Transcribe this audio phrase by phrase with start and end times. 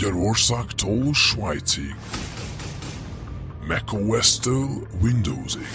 [0.00, 1.94] Magyarországtól Svájcig,
[3.68, 4.68] macOS-től
[5.02, 5.68] Windowsig,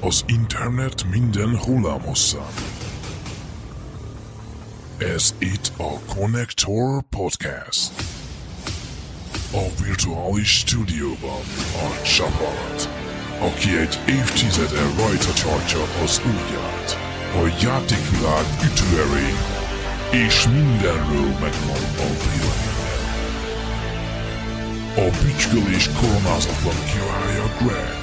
[0.00, 2.52] az internet minden hullámhosszán.
[4.98, 7.90] Ez itt a Connector Podcast.
[9.52, 11.42] A virtuális stúdióban
[11.74, 12.88] a csapat,
[13.40, 16.98] aki egy évtizede rajta tartja az ujját,
[17.34, 19.38] a játékvilág ütőerén,
[20.10, 22.67] és mindenről megmond a véleménye.
[24.98, 27.96] A bütykölés koronázatlan királyja Greg,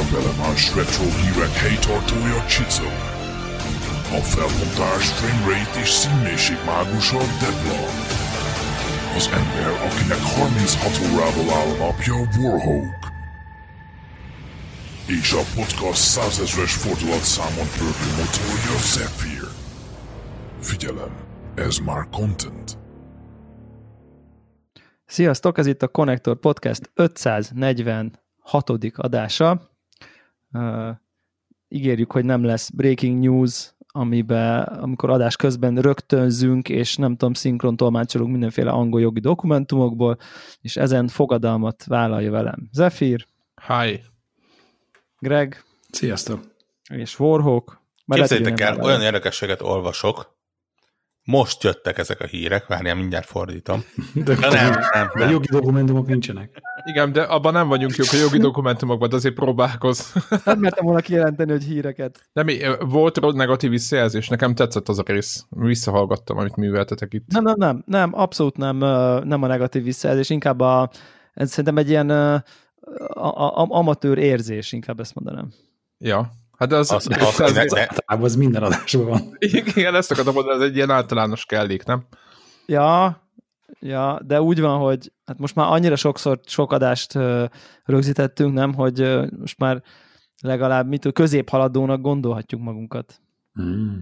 [0.00, 2.90] a belemás retro hírek helytartója Csicó,
[4.18, 7.84] a felbontás, framerate és színmélység mágusa Debla,
[9.16, 13.12] az ember, akinek 36 órával áll a napja Warhawk,
[15.06, 19.48] és a podcast százezres fordulatszámon pörgő motorja Zephyr.
[20.60, 21.12] Figyelem,
[21.54, 22.81] ez már content.
[25.12, 28.70] Sziasztok, ez itt a Connector Podcast 546.
[28.96, 29.70] adása.
[30.52, 30.88] Uh,
[31.68, 37.76] ígérjük, hogy nem lesz breaking news, amiben, amikor adás közben rögtönzünk, és nem tudom, szinkron
[37.76, 40.18] tolmácsolunk mindenféle angol jogi dokumentumokból,
[40.60, 43.26] és ezen fogadalmat vállalja velem Zephyr,
[43.66, 44.00] Hi.
[45.18, 46.40] Greg Sziasztok!
[46.88, 47.80] és Warhawk.
[48.06, 50.36] Képzeljétek el, olyan érdekességet olvasok,
[51.24, 53.84] most jöttek ezek a hírek, várjál, mindjárt fordítom.
[54.14, 55.30] De De nem, nem, A nem.
[55.30, 56.60] jogi dokumentumok nincsenek.
[56.84, 60.12] Igen, de abban nem vagyunk jók a jogi dokumentumokban, de azért próbálkoz.
[60.44, 62.28] Nem mertem volna kijelenteni, hogy híreket.
[62.32, 62.46] Nem,
[62.80, 65.46] volt negatív visszajelzés, nekem tetszett az a rész.
[65.50, 67.26] Visszahallgattam, amit műveltetek itt.
[67.26, 68.76] Nem, nem, nem, nem, abszolút nem,
[69.26, 70.90] nem a negatív visszajelzés, inkább a,
[71.34, 72.34] ez szerintem egy ilyen a,
[73.08, 75.52] a, a, amatőr érzés, inkább ezt mondanám.
[75.98, 76.30] Ja.
[76.62, 77.72] Hát de az, Az, az, az, az,
[78.06, 79.36] az, az minden adásban van.
[79.74, 82.04] igen, ezt akartam mondani, ez egy ilyen általános kellék, nem?
[82.66, 83.20] Ja,
[83.80, 87.44] ja, de úgy van, hogy hát most már annyira sokszor sok adást ö,
[87.84, 89.82] rögzítettünk, nem, hogy ö, most már
[90.42, 93.20] legalább mitől középhaladónak gondolhatjuk magunkat.
[93.62, 93.98] Mm.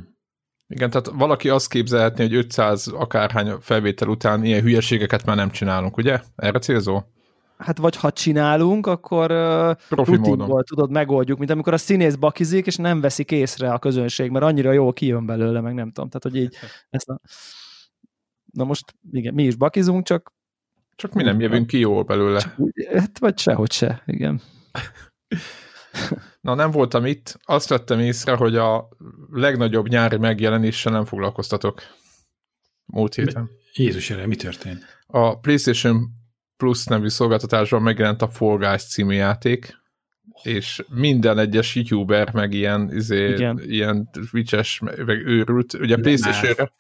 [0.67, 5.97] Igen, tehát valaki azt képzelhetné, hogy 500 akárhány felvétel után ilyen hülyeségeket már nem csinálunk,
[5.97, 6.21] ugye?
[6.37, 7.03] Erre célzó?
[7.61, 9.27] Hát vagy ha csinálunk, akkor
[9.89, 10.31] Profi módon.
[10.31, 14.45] rutinból tudod, megoldjuk, mint amikor a színész bakizik, és nem veszik észre a közönség, mert
[14.45, 16.11] annyira jól kijön belőle, meg nem tudom.
[16.11, 16.57] Tehát, hogy így
[16.91, 17.21] ezt a...
[18.53, 20.33] Na most, igen, mi is bakizunk, csak
[20.97, 22.55] Csak mi nem jövünk ki jól belőle.
[22.57, 24.41] úgy, hát, vagy sehogy se, igen.
[26.41, 27.39] Na, nem voltam itt.
[27.43, 28.89] Azt vettem észre, hogy a
[29.31, 31.83] legnagyobb nyári megjelenéssel nem foglalkoztatok.
[32.85, 33.51] Múlt héten.
[33.75, 34.85] Jézus erre, mi történt?
[35.07, 36.11] A PlayStation
[36.61, 39.79] Plus nevű szolgáltatásban megjelent a Fall Guys című játék,
[40.43, 43.61] és minden egyes youtuber, meg ilyen, izé, Igen.
[43.63, 45.73] ilyen Twitch-es, meg őrült.
[45.73, 46.71] Ugye De PlayStation-re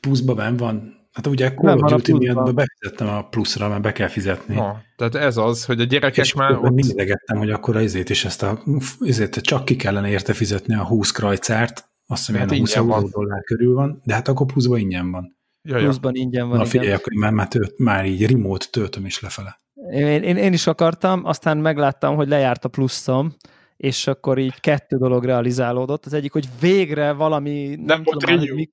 [0.00, 1.00] Pluszban benn van.
[1.12, 4.54] Hát ugye Call of Duty miatt befizettem a pluszra, mert be kell fizetni.
[4.54, 8.24] Ha, tehát ez az, hogy a gyerekek és már ott, mindegettem, hogy akkor ezért is
[8.24, 8.62] ezt a,
[9.00, 12.90] ezért csak ki kellene érte fizetni a 20 krajcárt, azt hiszem, Hát hát 20 ingyen
[12.90, 13.10] euró van.
[13.12, 15.36] dollár körül van, de hát akkor pluszban ingyen van.
[15.62, 15.82] Ja, ja.
[15.82, 16.80] Pluszban ingyen van, Na igen.
[16.80, 19.60] figyelj, akkor már, már, tölt, már így remote töltöm is lefele.
[19.90, 23.34] Én, én, én is akartam, aztán megláttam, hogy lejárt a pluszom,
[23.76, 26.06] és akkor így kettő dolog realizálódott.
[26.06, 27.76] Az egyik, hogy végre valami...
[27.84, 28.54] Nem volt már, hogy renew.
[28.56, 28.70] mi,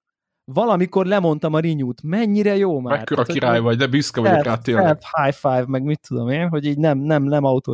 [0.53, 2.01] valamikor lemondtam a renew-t.
[2.03, 2.97] Mennyire jó már.
[2.97, 4.97] mekkora Tehát, király vagy, de büszke vagyok rá tényleg.
[5.15, 7.73] high five, meg mit tudom én, hogy így nem, nem, nem auto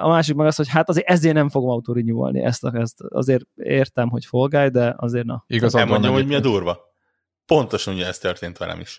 [0.00, 1.94] A másik meg az, hogy hát azért ezért nem fogom auto
[2.32, 5.44] ezt, ezt azért értem, hogy Guy, de azért na.
[5.46, 6.93] Igazad nem van mondjam, hogy mi a durva.
[7.46, 8.98] Pontosan ugye ez történt velem is.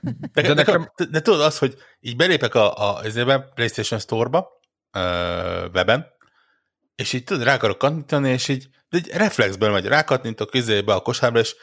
[0.00, 4.60] De, De nekem- de, de tudod azt, hogy így belépek a, a ezében, PlayStation Store-ba,
[4.92, 6.06] ö, weben,
[6.94, 11.00] és így tudod, rá akarok kattintani, és így, de egy reflexből megy, rákattintok izébe a
[11.00, 11.56] kosárba, és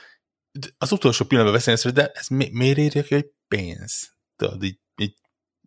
[0.77, 4.13] az utolsó pillanatban veszem észre, de ez mi, miért írja ki, hogy pénz?
[4.35, 5.13] Tudod, így, így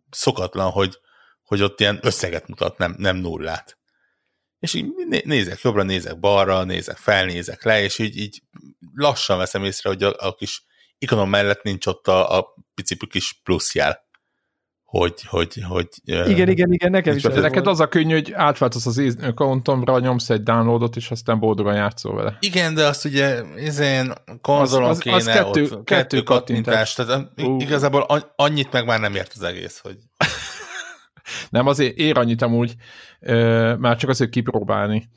[0.09, 0.99] szokatlan, hogy,
[1.43, 3.76] hogy ott ilyen összeget mutat, nem, nem nullát.
[4.59, 8.41] És így né- nézek jobbra, nézek balra, nézek fel, nézek le, és így, így
[8.93, 10.65] lassan veszem észre, hogy a, a kis
[10.97, 14.05] ikonom mellett nincs ott a, a pici kis pluszjel.
[14.83, 15.87] Hogy, hogy, hogy...
[16.03, 17.67] Igen, igen, igen, nekem is neked volt.
[17.67, 22.37] az a könnyű, hogy átváltasz az accountomra, nyomsz egy downloadot, és aztán boldogan játszol vele.
[22.39, 26.93] Igen, de azt ugye izén konzolon Az- az- kéne, az kettő- ott, kettő kettő kattintás.
[26.93, 29.97] kattintás, tehát igazából an- annyit meg már nem ért az egész, hogy
[31.49, 32.75] Nem, azért ér annyit amúgy,
[33.19, 35.09] ö, már csak azért kipróbálni.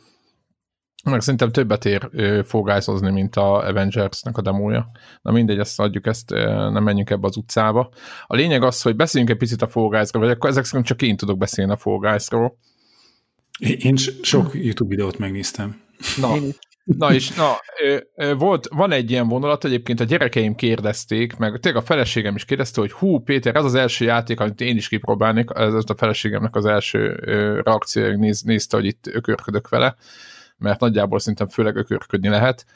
[1.05, 4.91] Meg szerintem többet ér ö, fogászhozni, mint a Avengers-nek a demója.
[5.23, 7.91] Na mindegy, ezt adjuk, ezt ö, nem menjünk ebbe az utcába.
[8.27, 11.03] A lényeg az, hogy beszéljünk egy picit a Fall Guys-ról, vagy akkor ezek szerint csak
[11.03, 12.59] én tudok beszélni a Fall Guys-ról.
[13.59, 15.81] Én sok YouTube videót megnéztem.
[16.21, 16.59] Na, Én is.
[16.99, 17.57] Na és na,
[18.35, 22.81] volt, van egy ilyen vonulat, egyébként a gyerekeim kérdezték, meg tényleg a feleségem is kérdezte,
[22.81, 26.65] hogy hú, Péter, ez az első játék, amit én is kipróbálnék, ez a feleségemnek az
[26.65, 27.15] első
[27.65, 29.97] reakciója, néz, nézte, hogy itt ökörködök vele,
[30.57, 32.67] mert nagyjából szerintem főleg ökörködni lehet.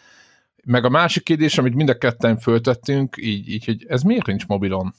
[0.64, 4.46] Meg a másik kérdés, amit mind a ketten föltettünk, így, így hogy ez miért nincs
[4.46, 4.94] mobilon?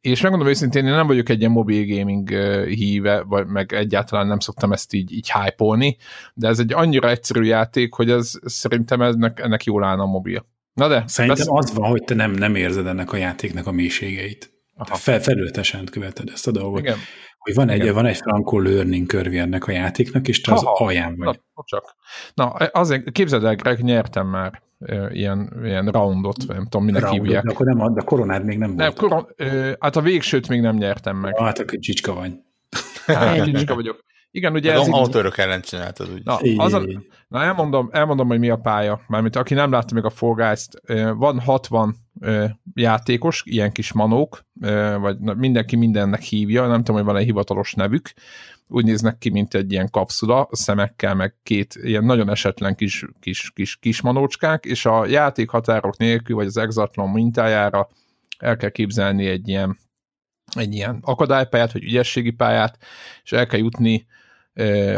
[0.00, 2.28] És megmondom őszintén, én nem vagyok egy ilyen mobil gaming
[2.66, 5.94] híve, vagy meg egyáltalán nem szoktam ezt így, így hype
[6.34, 10.46] de ez egy annyira egyszerű játék, hogy ez szerintem ennek, ennek jól állna a mobil.
[10.72, 11.04] Na de.
[11.06, 11.64] Szerintem besz...
[11.64, 14.52] az van, hogy te nem, nem érzed ennek a játéknak a mélységeit.
[14.84, 16.80] Fel, felültesen követed ezt a dolgot.
[16.80, 16.96] Igen.
[17.40, 20.80] Hogy van egy, van egy franco learning curve ennek a játéknak, és te Aha, az
[20.80, 21.40] alján vagy.
[21.54, 21.96] Na, csak.
[22.34, 24.62] Na, azért képzeld el, Greg, nyertem már
[25.10, 27.44] ilyen, ilyen roundot, nem tudom, minek roundot, hívják.
[27.44, 28.98] De akkor nem, de koronád még nem, nem volt.
[28.98, 29.26] Koron,
[29.80, 31.34] hát a végsőt még nem nyertem meg.
[31.38, 32.32] Ah, hát akkor csicska vagy.
[33.06, 34.04] Hát, csicska vagyok.
[34.30, 34.86] Igen, ugye ez...
[34.86, 36.24] Amatőrök ellen csináltad, úgy.
[36.24, 36.82] Na, az a,
[37.28, 39.00] na elmondom, elmondom, hogy mi a pálya.
[39.08, 40.82] Mármint aki nem látta még a Fall Guys-t,
[41.14, 41.96] van 60
[42.74, 44.44] játékos, ilyen kis manók,
[45.00, 48.12] vagy mindenki mindennek hívja, nem tudom, hogy van egy hivatalos nevük,
[48.68, 53.50] úgy néznek ki, mint egy ilyen kapszula, szemekkel, meg két ilyen nagyon esetlen kis, kis,
[53.54, 57.88] kis, kis manócskák, és a játék határok nélkül, vagy az exatlon mintájára
[58.38, 59.78] el kell képzelni egy ilyen,
[60.56, 62.78] egy ilyen akadálypályát, vagy ügyességi pályát,
[63.22, 64.06] és el kell jutni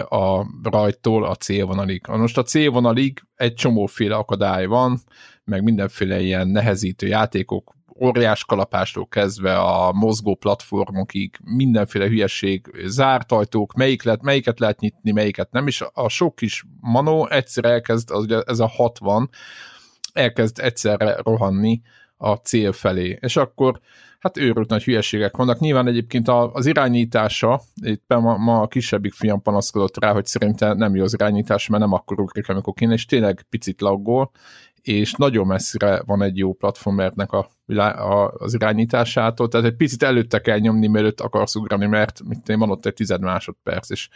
[0.09, 2.07] a rajtól a célvonalig.
[2.07, 5.01] Most a célvonalig egy csomóféle akadály van,
[5.45, 13.75] meg mindenféle ilyen nehezítő játékok, óriás kalapástól kezdve a mozgó platformokig, mindenféle hülyeség, zárt ajtók,
[13.75, 18.27] melyik lehet, melyiket lehet nyitni, melyiket nem, és a sok kis manó egyszer elkezd, az,
[18.47, 19.31] ez a 60,
[20.13, 21.81] elkezd egyszerre rohanni
[22.23, 23.19] a cél felé.
[23.21, 23.81] És akkor
[24.19, 25.59] hát őrült nagy hülyeségek vannak.
[25.59, 30.95] Nyilván egyébként az irányítása, itt ma, ma a kisebbik fiam panaszkodott rá, hogy szerintem nem
[30.95, 34.31] jó az irányítás, mert nem akkor ugrik, amikor kéne, és tényleg picit laggol,
[34.83, 40.41] és nagyon messzire van egy jó platformernek a, a, az irányításától, tehát egy picit előtte
[40.41, 44.09] kell nyomni, mielőtt akarsz ugrani, mert mit én van ott egy tized másodperc, és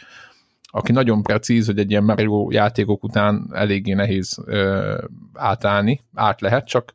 [0.63, 6.67] aki nagyon precíz, hogy egy ilyen Mario játékok után eléggé nehéz ö, átállni, át lehet,
[6.67, 6.91] csak,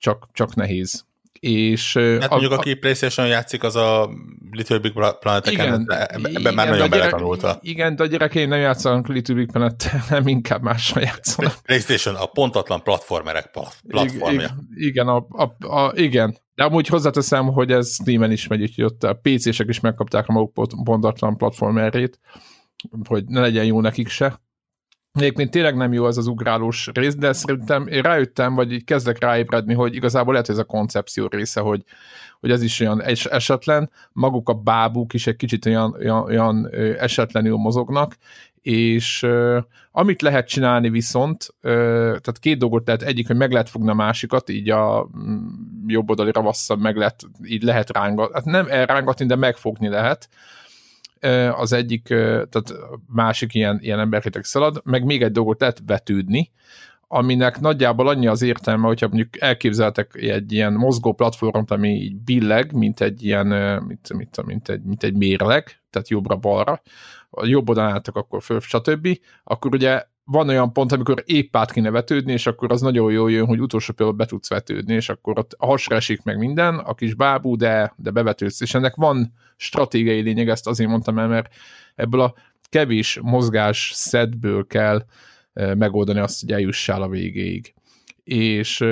[0.00, 1.08] csak, csak nehéz
[1.40, 1.96] és...
[1.96, 4.10] Hát a, mondjuk, aki PlayStation játszik, az a
[4.50, 7.58] Little Big planet igen, ebben igen, már nagyon beletanulta.
[7.62, 11.54] Igen, de a gyerekeim nem játszanak Little Big planet nem inkább másra játszanak.
[11.62, 13.50] PlayStation a pontatlan platformerek
[13.88, 14.50] platformja.
[14.74, 16.36] Igen, a, a, a, igen.
[16.54, 20.32] De amúgy hozzáteszem, hogy ez Steam-en is megy, úgyhogy ott a PC-sek is megkapták a
[20.32, 22.20] maguk pontatlan platformerét,
[23.08, 24.40] hogy ne legyen jó nekik se.
[25.12, 29.18] Egyébként tényleg nem jó ez az ugrálós rész, de szerintem én rájöttem, vagy így kezdek
[29.18, 31.84] ráébredni, hogy igazából lehet, hogy ez a koncepció része, hogy,
[32.40, 36.68] hogy ez is olyan es- esetlen, maguk a bábuk is egy kicsit olyan, olyan, olyan
[36.98, 38.16] esetlenül mozognak,
[38.62, 39.56] és uh,
[39.92, 41.70] amit lehet csinálni viszont, uh,
[42.02, 45.48] tehát két dolgot lehet, egyik, hogy meg lehet fogni a másikat, így a mm,
[45.86, 50.28] jobb oldali ravasszal meg lehet, így lehet rángatni, hát nem elrángatni, de megfogni lehet,
[51.56, 52.74] az egyik, tehát
[53.06, 56.50] másik ilyen, ilyen emberkétek szalad, meg még egy dolgot lehet vetődni,
[57.12, 62.72] aminek nagyjából annyi az értelme, hogyha mondjuk elképzeltek egy ilyen mozgó platformot, ami így billeg,
[62.72, 63.46] mint egy ilyen,
[63.86, 66.82] mint, mint, mint, egy, mint egy mérleg, tehát jobbra-balra,
[67.42, 69.08] jobb oldalán álltak, akkor föl, stb.,
[69.44, 73.30] akkor ugye van olyan pont, amikor épp át kéne vetődni, és akkor az nagyon jól
[73.30, 76.94] jön, hogy utolsó például be tudsz vetődni, és akkor ott hasra esik meg minden, a
[76.94, 78.60] kis bábú, de, de bevetődsz.
[78.60, 81.54] És ennek van stratégiai lényeg, ezt azért mondtam el, mert
[81.94, 82.34] ebből a
[82.68, 85.04] kevés mozgás szedből kell
[85.54, 87.74] megoldani azt, hogy eljussál a végéig.
[88.24, 88.84] És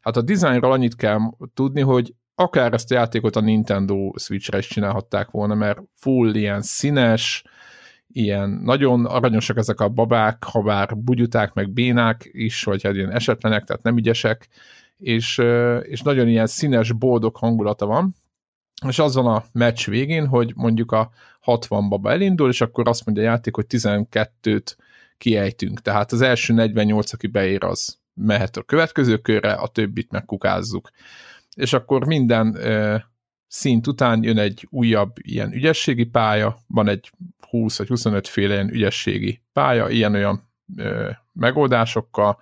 [0.00, 1.18] hát a dizájnról annyit kell
[1.54, 6.62] tudni, hogy akár ezt a játékot a Nintendo Switch-re is csinálhatták volna, mert full ilyen
[6.62, 7.44] színes,
[8.14, 13.12] ilyen nagyon aranyosak ezek a babák, ha bár bugyuták, meg bénák is, vagy hát ilyen
[13.12, 14.48] esetlenek, tehát nem ügyesek,
[14.98, 15.42] és,
[15.82, 18.14] és nagyon ilyen színes, boldog hangulata van,
[18.88, 23.04] és az van a meccs végén, hogy mondjuk a 60 baba elindul, és akkor azt
[23.04, 24.76] mondja a játék, hogy 12-t
[25.18, 25.80] kiejtünk.
[25.80, 30.90] Tehát az első 48, aki beér, az mehet a következő körre, a többit megkukázzuk.
[31.56, 32.56] És akkor minden
[33.54, 37.10] szint után jön egy újabb ilyen ügyességi pálya, van egy
[37.48, 40.48] 20 vagy 25 féle ilyen ügyességi pálya, ilyen-olyan
[41.32, 42.40] megoldásokkal,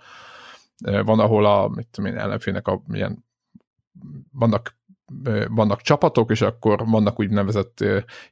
[0.83, 3.25] van, ahol a, mit tudom én, ellenfélnek a ilyen,
[4.31, 4.77] vannak
[5.49, 7.85] vannak csapatok, és akkor vannak úgynevezett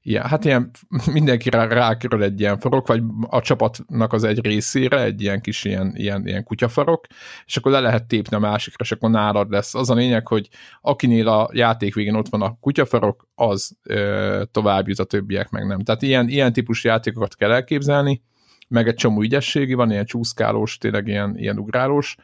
[0.03, 0.71] ilyen, hát ilyen
[1.13, 5.65] mindenki rá, rákerül egy ilyen farok, vagy a csapatnak az egy részére egy ilyen kis
[5.65, 7.07] ilyen, ilyen, ilyen kutyafarok,
[7.45, 9.75] és akkor le lehet tépni a másikra, és akkor nálad lesz.
[9.75, 10.49] Az a lényeg, hogy
[10.81, 15.67] akinél a játék végén ott van a kutyafarok, az ö, tovább jut a többiek meg
[15.67, 15.81] nem.
[15.81, 18.23] Tehát ilyen, ilyen típusú játékokat kell elképzelni,
[18.69, 22.17] meg egy csomó ügyességi, van ilyen csúszkálós, tényleg ilyen, ilyen ugrálós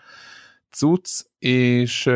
[0.71, 2.11] cucc, és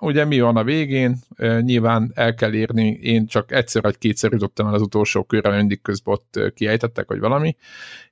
[0.00, 1.18] ugye mi van a végén,
[1.60, 5.82] nyilván el kell érni, én csak egyszer vagy kétszer jutottam el az utolsó körre, mindig
[5.82, 7.56] közben ott kiejtettek, vagy valami,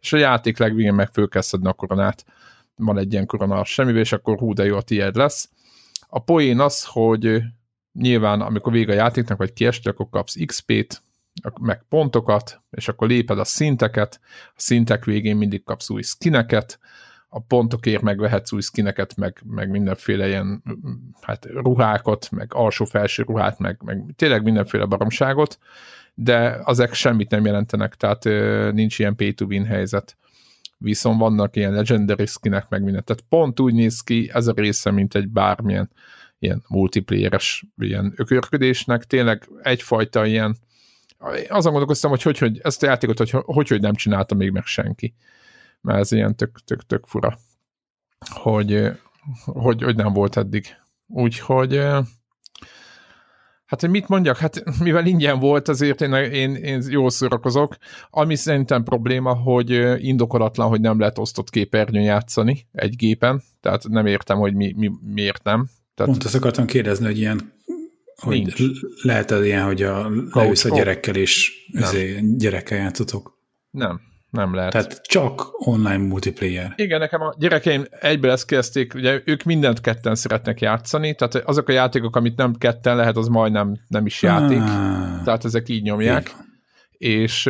[0.00, 1.28] és a játék legvégén meg föl
[1.62, 2.24] a koronát.
[2.76, 5.50] Van egy ilyen korona semmivel, és akkor hú, de jó, a tiéd lesz.
[6.08, 7.42] A poén az, hogy
[7.92, 11.02] nyilván amikor vége a játéknak, vagy kiesti, akkor kapsz XP-t,
[11.60, 16.78] meg pontokat, és akkor léped a szinteket, a szintek végén mindig kapsz új skineket,
[17.36, 20.62] a pontokért megvehetsz új skineket, meg, meg mindenféle ilyen
[21.20, 25.58] hát, ruhákat, meg alsó-felső ruhát, meg, meg tényleg mindenféle baromságot,
[26.14, 28.24] de azek semmit nem jelentenek, tehát
[28.72, 30.16] nincs ilyen pay-to-win helyzet.
[30.78, 33.04] Viszont vannak ilyen legendary skinek, meg minden.
[33.04, 35.90] Tehát pont úgy néz ki ez a része, mint egy bármilyen
[36.38, 40.56] ilyen multiplayeres ilyen ökörködésnek, tényleg egyfajta ilyen
[41.48, 44.64] azon gondolkoztam, hogy hogy, hogy ezt a játékot, hogy, hogy, hogy nem csinálta még meg
[44.64, 45.14] senki
[45.80, 47.38] mert ez ilyen tök, tök, tök fura,
[48.30, 48.92] hogy,
[49.44, 50.66] hogy, hogy nem volt eddig.
[51.06, 51.80] Úgyhogy
[53.66, 54.36] Hát, hogy mit mondjak?
[54.36, 57.76] Hát, mivel ingyen volt, azért én, én, én jól szórakozok.
[58.10, 59.70] Ami szerintem probléma, hogy
[60.04, 64.90] indokolatlan, hogy nem lehet osztott képernyőn játszani egy gépen, tehát nem értem, hogy mi, mi,
[65.00, 65.68] miért nem.
[65.94, 66.12] Tehát...
[66.12, 67.54] Pont ezt akartam kérdezni, hogy ilyen
[68.16, 68.54] hogy
[69.02, 71.52] lehet -e ilyen, hogy a, leülsz a gyerekkel, és
[72.36, 73.38] gyerekkel játszotok?
[73.70, 74.00] Nem,
[74.36, 74.72] nem lehet.
[74.72, 76.72] Tehát csak online multiplayer.
[76.76, 81.68] Igen, nekem a gyerekeim egybe ezt kezdték, ugye ők mindent ketten szeretnek játszani, tehát azok
[81.68, 84.60] a játékok, amit nem ketten lehet, az majdnem nem is játék.
[84.60, 86.28] Ah, tehát ezek így nyomják.
[86.28, 86.44] Igen.
[86.98, 87.44] És,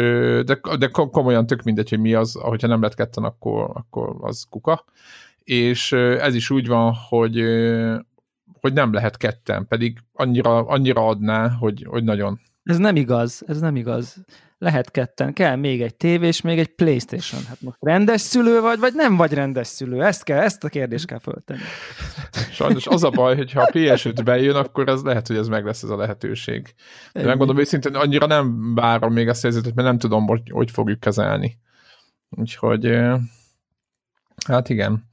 [0.45, 4.47] de, de komolyan tök mindegy, hogy mi az, hogyha nem lehet ketten, akkor, akkor az
[4.51, 4.85] kuka.
[5.45, 7.41] És ez is úgy van, hogy,
[8.61, 12.41] hogy nem lehet ketten, pedig annyira, annyira adná, hogy, hogy nagyon.
[12.63, 14.25] Ez nem igaz, ez nem igaz
[14.59, 17.45] lehet ketten, kell még egy tévé és még egy Playstation.
[17.49, 20.03] Hát most rendes szülő vagy, vagy nem vagy rendes szülő?
[20.03, 21.61] Ezt, kell, ezt a kérdést kell föltenni.
[22.53, 25.65] Sajnos az a baj, hogy ha a PS5 bejön, akkor ez lehet, hogy ez meg
[25.65, 26.75] lesz ez a lehetőség.
[27.13, 30.71] De megmondom őszintén, annyira nem várom még ezt a helyzetet, mert nem tudom, hogy hogy
[30.71, 31.59] fogjuk kezelni.
[32.31, 32.99] Úgyhogy
[34.47, 35.09] hát igen.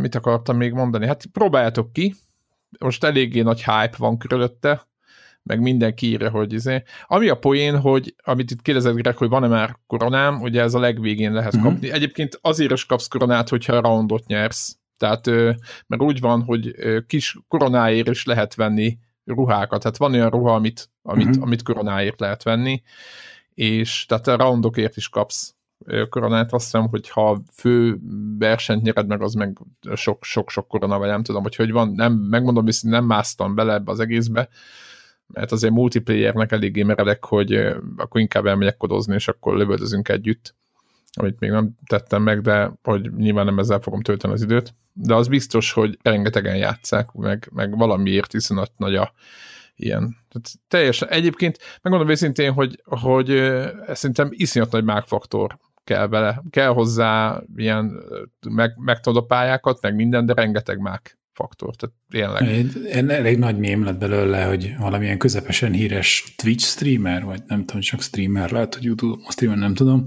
[0.00, 1.06] mit akartam még mondani?
[1.06, 2.14] Hát próbáljátok ki.
[2.78, 4.86] Most eléggé nagy hype van körülötte
[5.46, 6.82] meg mindenki írja, hogy izé.
[7.06, 10.78] Ami a poén, hogy amit itt kérdezett Greg, hogy van-e már koronám, ugye ez a
[10.78, 11.70] legvégén lehet uh-huh.
[11.70, 11.90] kapni.
[11.90, 14.78] Egyébként azért is kapsz koronát, hogyha roundot nyersz.
[14.96, 15.26] Tehát,
[15.86, 16.74] mert úgy van, hogy
[17.06, 19.80] kis koronáért is lehet venni ruhákat.
[19.80, 21.42] Tehát van olyan ruha, amit, amit, uh-huh.
[21.42, 22.82] amit koronáért lehet venni,
[23.54, 25.54] és tehát a roundokért is kapsz
[26.08, 27.98] koronát, azt hiszem, hogy ha fő
[28.38, 29.58] versenyt nyered meg, az meg
[30.22, 33.90] sok-sok korona, vagy nem tudom, hogy hogy van, nem, megmondom, hogy nem másztam bele ebbe
[33.90, 34.48] az egészbe,
[35.26, 37.54] mert azért multiplayernek eléggé meredek, hogy
[37.96, 40.54] akkor inkább elmegyek kodozni, és akkor lövöldözünk együtt,
[41.12, 44.74] amit még nem tettem meg, de hogy nyilván nem ezzel fogom tölteni az időt.
[44.92, 49.12] De az biztos, hogy rengetegen játszák, meg, meg valamiért iszonyat nagy a
[49.76, 50.00] ilyen.
[50.28, 53.26] Tehát teljesen, egyébként megmondom őszintén, hogy, hogy
[53.92, 56.42] szerintem iszonyat nagy mágfaktor kell vele.
[56.50, 58.02] Kell hozzá ilyen
[58.50, 62.66] meg, megtudott pályákat, meg minden, de rengeteg mág faktor, tehát tényleg.
[62.94, 67.80] Én elég nagy mém lett belőle, hogy valamilyen közepesen híres Twitch streamer, vagy nem tudom,
[67.80, 70.06] csak streamer, lehet, hogy YouTube streamer, nem tudom,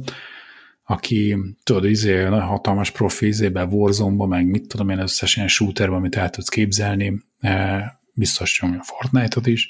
[0.84, 6.16] aki, tudod, izé, hatalmas profi izébe, warzone meg mit tudom én, összes ilyen shooterben, amit
[6.16, 7.84] el tudsz képzelni, eh,
[8.14, 9.70] biztos nyomja a Fortnite-ot is,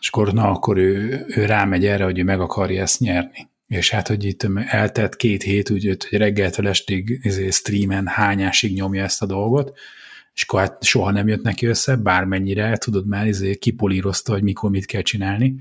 [0.00, 3.48] és akkor, na, akkor ő, ő rámegy erre, hogy ő meg akarja ezt nyerni.
[3.66, 9.02] És hát, hogy itt eltett két hét, úgy, hogy reggeltől estig izé, streamen hányásig nyomja
[9.02, 9.78] ezt a dolgot,
[10.34, 14.70] és akkor hát soha nem jött neki össze, bármennyire, tudod már, izé kipolírozta, hogy mikor
[14.70, 15.56] mit kell csinálni,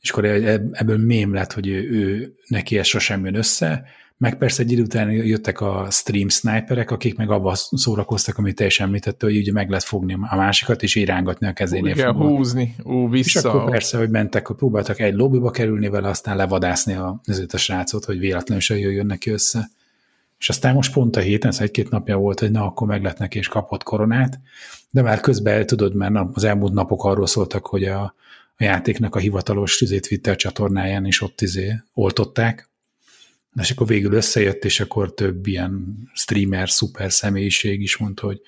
[0.00, 3.84] és akkor ebből mém lett, hogy ő, ő neki ez sosem jön össze,
[4.16, 8.66] meg persze egy idő után jöttek a stream sniperek, akik meg abban szórakoztak, amit te
[8.66, 11.92] is említette, hogy ugye meg lehet fogni a másikat, és irángatni a kezénél.
[11.92, 13.38] Igen, húzni, ú, vissza.
[13.38, 17.20] És akkor persze, hogy mentek, hogy próbáltak egy lobbyba kerülni vele, aztán levadászni a,
[17.52, 19.70] a srácot, hogy véletlenül se jöjjön neki össze.
[20.38, 23.18] És aztán most pont a héten, ez egy-két napja volt, hogy na, akkor meg lett
[23.18, 24.40] neki és kapott koronát,
[24.90, 28.02] de már közben tudod, mert az elmúlt napok arról szóltak, hogy a,
[28.56, 32.70] a játéknak a hivatalos izé, Twitter csatornáján is ott izé oltották,
[33.60, 38.40] és akkor végül összejött, és akkor több ilyen streamer, szuper személyiség is mondta, hogy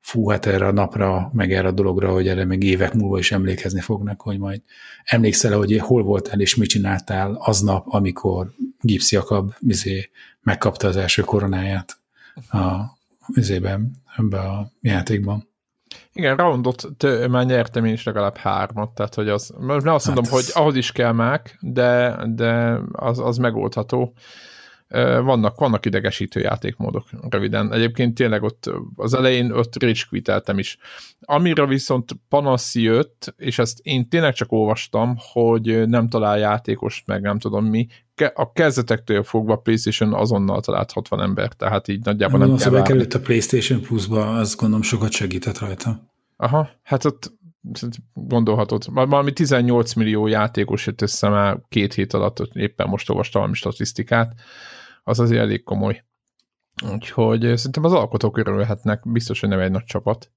[0.00, 3.32] fú, hát erre a napra, meg erre a dologra, hogy erre még évek múlva is
[3.32, 4.62] emlékezni fognak, hogy majd
[5.04, 10.10] emlékszel hogy hol voltál és mit csináltál aznap, amikor Gibbs Jakab izé,
[10.40, 11.98] megkapta az első koronáját
[12.50, 12.80] a,
[13.34, 15.48] izében, ebbe a játékban.
[16.12, 16.88] Igen, roundot
[17.28, 20.76] már nyertem én is legalább hármat, tehát hogy az, nem azt mondom, hát hogy ahhoz
[20.76, 24.14] is kell mák, de, de az, az megoldható.
[25.22, 27.72] Vannak, vannak idegesítő játékmódok, röviden.
[27.72, 30.78] Egyébként tényleg ott az elején ott rage is.
[31.20, 37.20] Amire viszont panasz jött, és ezt én tényleg csak olvastam, hogy nem talál játékos, meg
[37.20, 37.86] nem tudom mi,
[38.34, 42.86] a kezdetektől fogva PlayStation azonnal talált 60 ember, tehát így nagyjából nem, nem kell várni.
[42.86, 46.08] került a PlayStation Plus-ba, azt gondolom sokat segített rajta.
[46.36, 47.32] Aha, hát ott
[48.14, 48.84] gondolhatod.
[48.92, 54.34] Valami 18 millió játékos jött össze már két hét alatt, éppen most olvastam valami statisztikát,
[55.02, 56.04] az azért elég komoly.
[56.92, 60.30] Úgyhogy szerintem az alkotók örülhetnek, biztos, hogy nem egy nagy csapat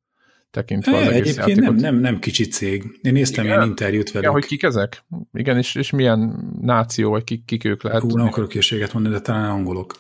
[0.54, 3.00] tekintve az egész Egyébként nem, nem, nem kicsi cég.
[3.02, 3.56] Én néztem Igen?
[3.58, 4.22] ilyen interjút velük.
[4.22, 5.06] Igen, hogy kik ezek?
[5.34, 8.02] Igen, és, és milyen náció, vagy kik, kik ők lehet?
[8.02, 9.94] Hú, nem akarok érséget mondani, de talán angolok.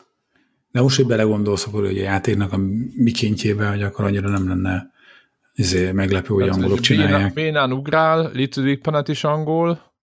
[0.72, 2.60] De most, hogy belegondolsz, akkor hogy a játéknak a
[2.96, 4.91] mikéntjében, hogy akkor annyira nem lenne
[5.53, 7.34] izé, meglepő, hogy angolok csinálják.
[7.34, 9.93] Bénán ugrál, Little Big Planet is angol,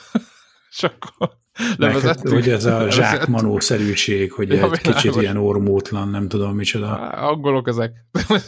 [0.70, 1.42] és akkor
[1.76, 2.32] levezettük.
[2.32, 7.08] Hogy ez a zsákmanó-szerűség, hogy ja, egy kicsit ilyen ormótlan, nem tudom micsoda.
[7.08, 7.92] Angolok ezek.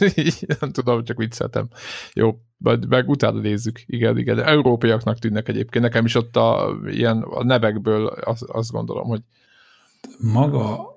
[0.59, 1.67] nem tudom, csak vicceltem.
[2.13, 2.39] Jó,
[2.87, 3.81] meg utána nézzük.
[3.85, 4.43] Igen, igen.
[4.43, 5.83] Európaiaknak tűnnek egyébként.
[5.83, 9.21] Nekem is ott a, ilyen, a nevekből az, azt gondolom, hogy
[10.17, 10.95] maga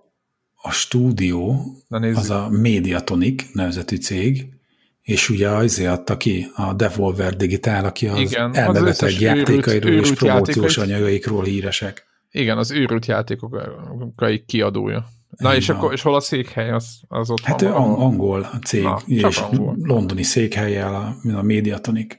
[0.62, 4.59] a stúdió, az a Mediatonic nevezetű cég,
[5.02, 10.12] és ugye azért adta ki a Devolver Digital, aki az Igen, elnevetett játékairól őrült, és
[10.18, 10.94] promóciós játékok.
[10.94, 12.06] anyagaikról híresek.
[12.30, 15.06] Igen, az őrült játékokai kiadója.
[15.36, 16.70] Na és, akkor, és hol a székhely?
[16.70, 19.76] Az, az ott hát van, ang- angol a cég, Na, és angol.
[19.82, 22.14] londoni székhelyjel a, a Mediatonic.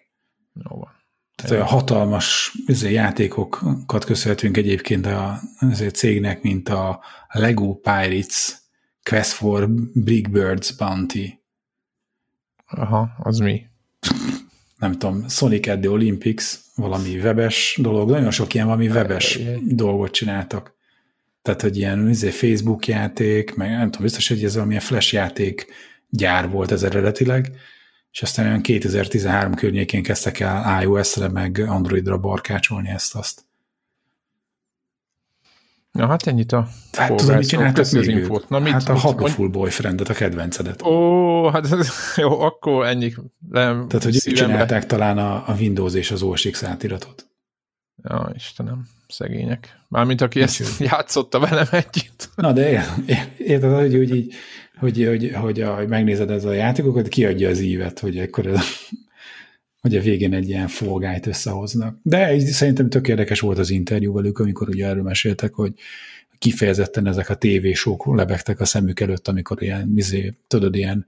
[0.53, 0.99] Jó van.
[1.35, 8.53] Tehát a hatalmas izé, játékokat köszönhetünk egyébként a, a cégnek, mint a Lego Pirates,
[9.09, 11.40] Quest for Big Birds Bounty,
[12.71, 13.61] Aha, az mi?
[14.77, 20.11] Nem tudom, Sonic at the Olympics, valami webes dolog, nagyon sok ilyen valami webes dolgot
[20.11, 20.75] csináltak.
[21.41, 25.65] Tehát, hogy ilyen izé, Facebook játék, meg nem tudom, biztos, hogy ez valamilyen flash játék
[26.09, 27.51] gyár volt ez eredetileg,
[28.11, 33.45] és aztán olyan 2013 környékén kezdtek el iOS-re, meg Androidra barkácsolni ezt-azt.
[35.91, 38.49] Na hát ennyit a Hát tudom, mit csináltak az infót.
[38.49, 40.81] Na, mit, hát a Hatoful Boyfriendet, a kedvencedet.
[40.81, 43.13] Ó, hát ez, jó, akkor ennyi.
[43.49, 47.29] Nem, Tehát, hogy ők csinálták talán a, a Windows és az OS X átiratot.
[48.03, 49.79] Ja, Istenem, szegények.
[49.87, 52.29] Mármint aki ezt játszotta velem együtt.
[52.35, 52.85] Na, de
[53.37, 54.33] érted, hogy, hogy, így,
[54.79, 58.61] hogy, hogy, hogy, hogy megnézed ez a játékokat, kiadja az ívet, hogy akkor ez,
[59.81, 61.97] hogy a végén egy ilyen folgájt összehoznak.
[62.03, 65.73] De szerintem tök érdekes volt az interjú velük, amikor ugye erről meséltek, hogy
[66.37, 71.05] kifejezetten ezek a tévésók lebegtek a szemük előtt, amikor ilyen, izé, tudod, ilyen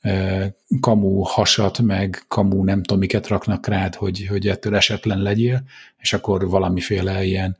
[0.00, 5.62] e, kamu hasat, meg kamu nem tudom miket raknak rád, hogy, hogy ettől esetlen legyél,
[5.98, 7.56] és akkor valamiféle ilyen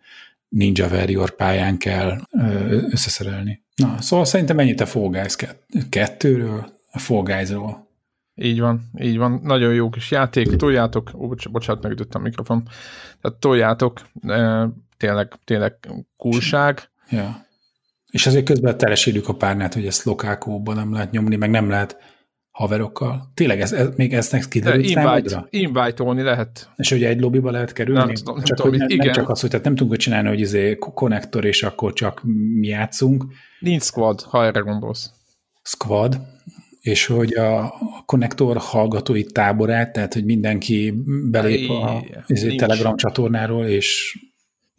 [0.49, 2.21] Ninja Warrior pályán kell
[2.91, 3.63] összeszerelni.
[3.77, 5.37] Na, szóval szerintem ennyit a Fall Guys
[5.89, 7.89] kettőről, a Fall Guys-ról.
[8.35, 9.41] Így van, így van.
[9.43, 12.69] Nagyon jó kis játék, toljátok, ó, bocs, bocsánat, megütöttem a mikrofon.
[13.21, 15.75] Tehát toljátok, e, tényleg, tényleg
[16.17, 16.91] kulság.
[17.11, 17.47] Ja.
[18.11, 21.97] És azért közben telesírjuk a párnát, hogy ezt lokálkóban nem lehet nyomni, meg nem lehet
[22.51, 23.31] haverokkal.
[23.35, 26.71] Tényleg ez, ez még eznek kiderült invite, invite lehet.
[26.77, 28.05] És ugye egy lobbyba lehet kerülni?
[28.05, 29.05] Nem, tudom, csak, tudom, hogy nem, igen.
[29.05, 32.21] nem csak az, hogy tehát nem tudunk csinálni, hogy izé konnektor, és akkor csak
[32.55, 33.25] mi játszunk.
[33.61, 35.13] Nincs squad, ha erre gondolsz.
[35.63, 36.21] Squad,
[36.81, 37.75] és hogy a,
[38.07, 40.95] konnektor hallgatói táborát, tehát hogy mindenki
[41.31, 42.05] belép a, a
[42.57, 44.19] Telegram csatornáról, és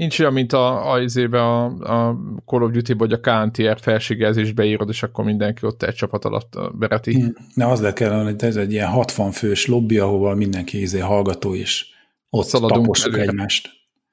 [0.02, 4.90] Nincs olyan, mint a, a, a, a Call of Duty, hogy a KNTR felségezést beírod,
[4.90, 7.14] és akkor mindenki ott egy csapat alatt bereti.
[7.14, 7.34] Hmm.
[7.54, 11.56] Na, az le kellene, hogy ez egy ilyen 60 fős lobby, ahova mindenki izé hallgató,
[11.56, 11.86] és
[12.30, 13.22] ott Szaladunk előre.
[13.22, 13.70] egymást.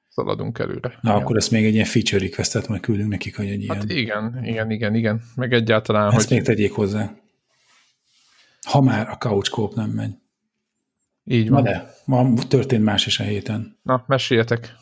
[0.09, 0.99] Szaladunk előre.
[1.01, 1.21] Na, igen.
[1.21, 3.97] akkor ezt még egy ilyen feature requestet majd küldünk nekik, hogy egy hát ilyen...
[3.97, 5.21] igen, igen, igen, igen.
[5.35, 6.37] Meg egyáltalán, ezt hogy...
[6.37, 7.15] még tegyék hozzá.
[8.71, 10.13] Ha már a couch coop nem megy.
[11.23, 11.63] Így van.
[11.63, 13.79] Na de, ma történt más is a héten.
[13.81, 14.75] Na, meséljetek.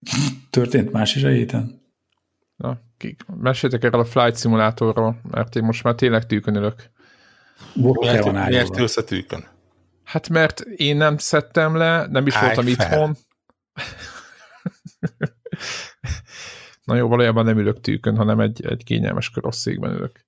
[0.50, 1.80] Történt más is a héten?
[2.56, 2.80] Na,
[3.26, 6.90] meséltek erről a Flight Simulatorról, mert én most már tényleg tűkön ülök.
[7.74, 9.44] Miért, miért ülsz a tűkön?
[10.04, 12.86] Hát mert én nem szedtem le, nem is Állj voltam fel.
[12.86, 13.16] itthon.
[16.84, 20.24] Na jó, valójában nem ülök tűkön, hanem egy, egy kényelmes karosszékben ülök.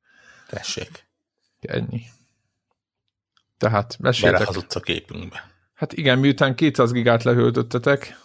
[0.48, 1.12] Tessék.
[1.66, 2.02] Ennyi.
[3.58, 4.38] Tehát meséltek.
[4.38, 5.52] Belehazudsz a képünkbe.
[5.74, 8.18] Hát igen, miután 200 gigát lehöltöttetek,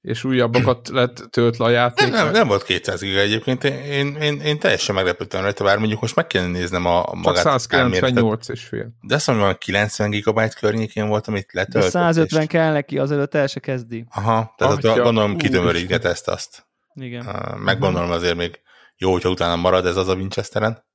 [0.00, 2.10] és újabbakat lett tölt le a játék.
[2.10, 6.00] Nem, nem, nem volt 200 giga egyébként, én, én, én teljesen meglepődtem rajta, bár mondjuk
[6.00, 7.42] most meg kellene néznem a, magát.
[7.42, 8.90] Csak 198 és fél.
[9.00, 11.92] De azt mondom, hogy 90 gigabyte környékén volt, amit letöltött.
[11.92, 12.48] De 150 és...
[12.48, 14.04] kell neki, azelőtt el se kezdi.
[14.10, 16.66] Aha, tehát Atya, gondolom kitömörítget ezt azt.
[16.94, 17.26] Igen.
[17.58, 18.60] Meggondolom azért még
[18.96, 20.86] jó, hogyha utána marad ez az a Winchesteren.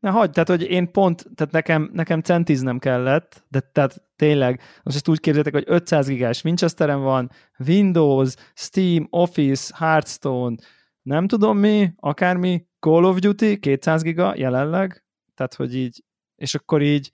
[0.00, 4.96] Ne hagyd, tehát hogy én pont, tehát nekem, nekem centiznem kellett, de tehát tényleg, most
[4.96, 7.30] ezt úgy képzeljétek, hogy 500 gigás Winchesteren van,
[7.66, 10.56] Windows, Steam, Office, Hearthstone,
[11.02, 16.04] nem tudom mi, akármi, Call of Duty, 200 giga jelenleg, tehát hogy így,
[16.36, 17.12] és akkor így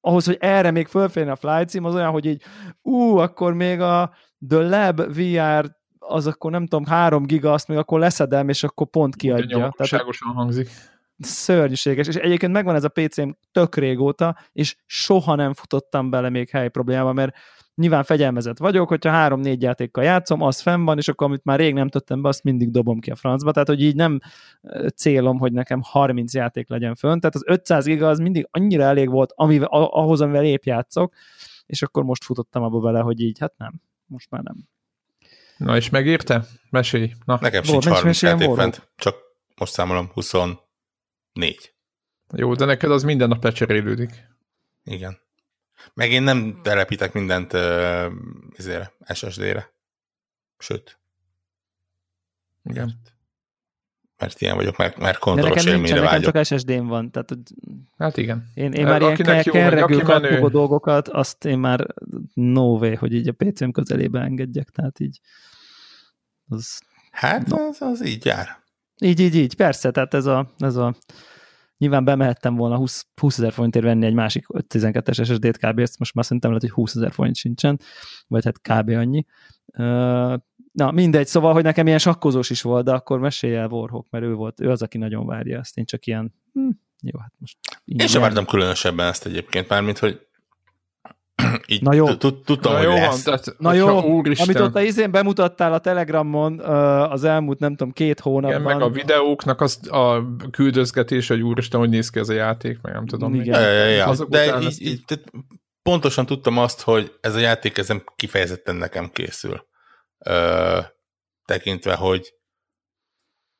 [0.00, 2.42] ahhoz, hogy erre még fölférne a flight cím, az olyan, hogy így,
[2.82, 4.14] ú, akkor még a
[4.48, 8.86] The Lab VR az akkor nem tudom, 3 giga, azt még akkor leszedem, és akkor
[8.86, 9.56] pont kiadja.
[9.76, 9.76] Tehát,
[10.34, 10.68] hangzik.
[11.20, 16.48] Szörnyűséges, és egyébként megvan ez a PC-m tök régóta, és soha nem futottam bele még
[16.48, 17.34] hely problémába, mert
[17.74, 21.74] nyilván fegyelmezett vagyok, hogyha három-négy játékkal játszom, az fenn van, és akkor amit már rég
[21.74, 24.18] nem tettem be, azt mindig dobom ki a francba, tehát hogy így nem
[24.94, 29.10] célom, hogy nekem 30 játék legyen fönn, tehát az 500 giga az mindig annyira elég
[29.10, 31.14] volt amivel, ahhoz, amivel épp játszok,
[31.66, 34.56] és akkor most futottam abba bele, hogy így, hát nem, most már nem.
[35.56, 36.44] Na és megírte?
[36.70, 37.12] Mesélj.
[37.24, 37.38] Na.
[37.40, 39.16] Nekem sincs 30 játék fent, csak
[39.56, 40.10] most számolom
[41.32, 41.74] 24.
[42.36, 44.28] Jó, de neked az minden nap lecserélődik.
[44.84, 45.18] Igen.
[45.94, 48.06] Meg én nem telepítek mindent uh,
[48.56, 49.72] izére, SSD-re.
[50.58, 50.98] Sőt.
[52.64, 53.00] Igen.
[54.18, 56.32] Mert, ilyen vagyok, mert, mert kontrollos élményre vágyok.
[56.32, 57.10] Nekem csak SSD-n van.
[57.10, 57.36] Tehát,
[57.98, 58.50] hát igen.
[58.54, 61.86] Én, én már ilyen kerregő dolgokat, azt én már
[62.34, 64.68] no way, hogy így a PC-m közelébe engedjek.
[64.68, 65.20] Tehát így
[66.48, 67.56] az, hát no.
[67.56, 68.59] az, az így jár.
[69.00, 70.94] Így, így, így, persze, tehát ez a, ez a
[71.78, 75.78] nyilván bemehettem volna 20, 20 ezer forintért venni egy másik 12-es SSD-t kb.
[75.78, 77.80] Ezt most már szerintem lehet, hogy 20 ezer forint sincsen,
[78.26, 78.88] vagy hát kb.
[78.88, 79.24] annyi.
[80.72, 84.24] Na, mindegy, szóval, hogy nekem ilyen sakkozós is volt, de akkor mesélj el Warhawk, mert
[84.24, 86.68] ő volt, ő az, aki nagyon várja ezt, én csak ilyen, hm,
[87.02, 87.58] jó, hát most...
[87.84, 90.26] Én sem vártam különösebben ezt egyébként, mármint, hogy
[91.66, 92.14] így Na jó.
[92.14, 93.22] Tudtam, hogy lesz.
[93.22, 94.48] Tehát, Na jó, úristen.
[94.48, 96.60] amit ott a izén bemutattál a Telegramon
[97.10, 98.60] az elmúlt, nem tudom, két hónapban.
[98.60, 102.80] Igen, meg a videóknak az a küldözgetés, hogy úristen, hogy néz ki ez a játék,
[102.82, 103.34] meg nem tudom.
[103.34, 103.60] Igen.
[103.60, 104.14] Ja, ja, ja.
[104.28, 105.04] De így, így,
[105.82, 109.66] pontosan tudtam azt, hogy ez a játék ezen kifejezetten nekem készül.
[110.18, 110.78] Ö,
[111.44, 112.34] tekintve, hogy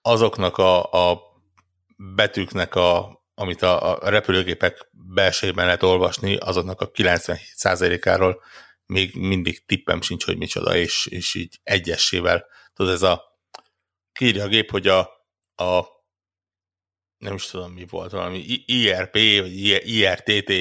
[0.02, 1.20] azoknak a, a
[2.14, 8.42] betűknek a amit a, a repülőgépek belsejében lehet olvasni, azoknak a 97%-áról
[8.86, 13.38] még mindig tippem sincs, hogy micsoda, és, és így egyessével, tudod, ez a
[14.12, 15.00] kírja a gép, hogy a,
[15.54, 15.84] a
[17.18, 19.52] nem is tudom mi volt, valami IRP, vagy
[19.88, 20.52] IRTT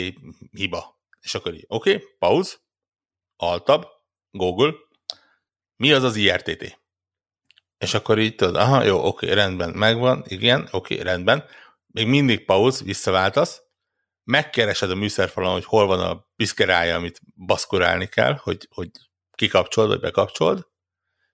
[0.51, 0.99] hiba.
[1.21, 2.61] És akkor így, oké, okay, pauz,
[3.35, 3.85] altab,
[4.31, 4.73] Google,
[5.75, 6.79] mi az az IRTT?
[7.77, 11.45] És akkor így tudod, aha, jó, oké, okay, rendben, megvan, igen, oké, okay, rendben,
[11.91, 13.61] még mindig pauz, visszaváltasz,
[14.23, 18.89] megkeresed a műszerfalon, hogy hol van a piszkerája, amit baszkurálni kell, hogy, hogy
[19.35, 20.67] kikapcsolod, vagy bekapcsolod,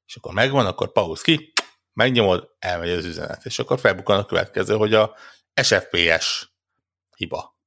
[0.06, 1.54] és akkor megvan, akkor pauz ki,
[1.94, 5.16] megnyomod, elmegy az üzenet, és akkor felbukkan a következő, hogy a
[5.62, 6.54] SFPS
[7.16, 7.60] hiba.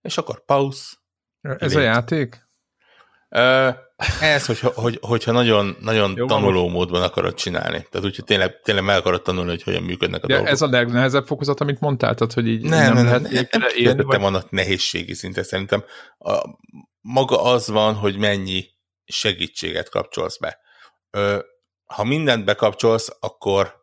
[0.00, 1.02] És akkor pauz.
[1.40, 2.48] Ez a játék?
[4.20, 7.86] Ez, hogyha, hogy, hogyha nagyon, nagyon Jó, tanuló módban akarod csinálni.
[7.90, 10.52] Tehát úgyhogy tényleg, tényleg meg akarod tanulni, hogy hogyan működnek a De dolgok.
[10.52, 12.14] ez a legnehezebb fokozat, amit mondtál?
[12.14, 14.20] Tehát, hogy így nem, nem, nem, nem, nem élni, vagy...
[14.20, 15.42] vannak nehézségi szinte.
[15.42, 15.84] Szerintem
[16.18, 16.42] a,
[17.00, 18.64] maga az van, hogy mennyi
[19.04, 20.58] segítséget kapcsolsz be.
[21.10, 21.38] Ö,
[21.84, 23.82] ha mindent bekapcsolsz, akkor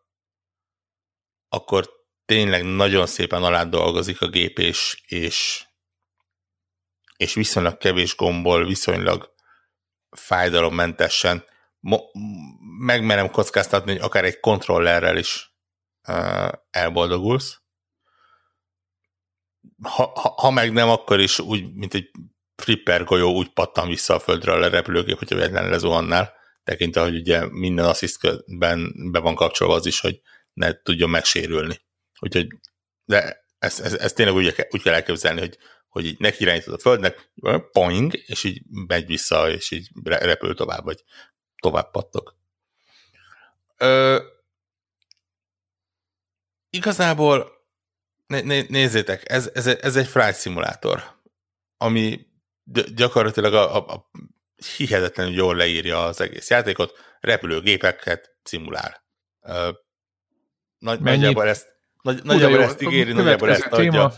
[1.50, 1.90] akkor
[2.26, 5.64] tényleg nagyon szépen alá dolgozik a gép, és, és,
[7.18, 9.34] és viszonylag kevés gombbal, viszonylag
[10.12, 11.44] fájdalommentesen
[12.80, 15.56] megmerem kockáztatni, hogy akár egy kontrollerrel is
[16.08, 17.62] uh, elboldogulsz.
[19.84, 22.12] Ha, ha, ha meg nem, akkor is úgy, mint egy
[22.56, 27.46] flipper golyó úgy pattan vissza a földre a lerepülőgép, hogyha véletlenül lezuhannál, tekintve, hogy ugye
[27.50, 30.22] minden asszisztben be van kapcsolva az is, hogy
[30.54, 31.82] ne tudjon megsérülni.
[32.20, 32.48] Úgyhogy,
[33.06, 35.58] de ezt, ezt, ezt tényleg úgy, úgy kell elképzelni, hogy
[35.92, 37.32] hogy így neki irányítod a földnek,
[37.72, 41.04] poing, és így megy vissza, és így repül tovább, vagy
[41.62, 42.36] tovább pattok.
[43.78, 44.24] Ö,
[46.70, 47.52] igazából
[48.26, 51.04] né, né, nézzétek, ez, ez, ez egy flight szimulátor,
[51.78, 52.28] ami
[52.96, 54.12] gyakorlatilag a, a, a
[54.78, 59.04] hihetetlenül jól leírja az egész játékot, repülőgépeket szimulál.
[59.42, 59.70] Ö,
[60.78, 61.68] nagy, nagyjából ezt,
[62.02, 64.14] nagy, nagyjából ezt ígéri, nagyjából ezt adja.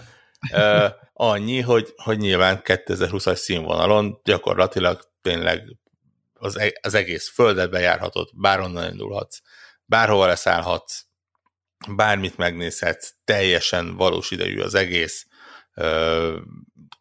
[0.52, 5.78] Uh, annyi, hogy, hogy nyilván 2020-as színvonalon gyakorlatilag tényleg
[6.34, 9.42] az, e, az egész földet bejárhatod, bárhonnan indulhatsz,
[9.86, 11.06] bárhova leszállhatsz,
[11.96, 15.28] bármit megnézhetsz, teljesen valós idejű az egész,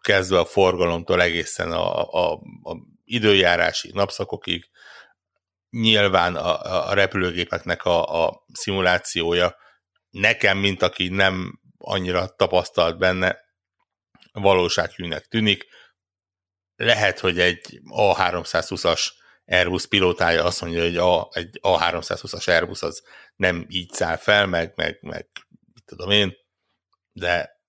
[0.01, 2.33] kezdve a forgalomtól egészen a, a,
[2.63, 4.71] a időjárási napszakokig,
[5.71, 9.57] nyilván a, a repülőgépeknek a, a szimulációja
[10.11, 13.42] nekem, mint aki nem annyira tapasztalt benne,
[14.33, 15.67] valósághűnek tűnik.
[16.77, 19.07] Lehet, hogy egy A320-as
[19.47, 23.03] Airbus pilótája azt mondja, hogy a, egy A320-as Airbus az
[23.37, 25.29] nem így száll fel, meg, meg, meg
[25.85, 26.37] tudom én,
[27.13, 27.61] de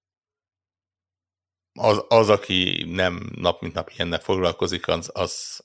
[1.80, 5.63] az, az aki nem nap mint nap ilyennel foglalkozik, az, az,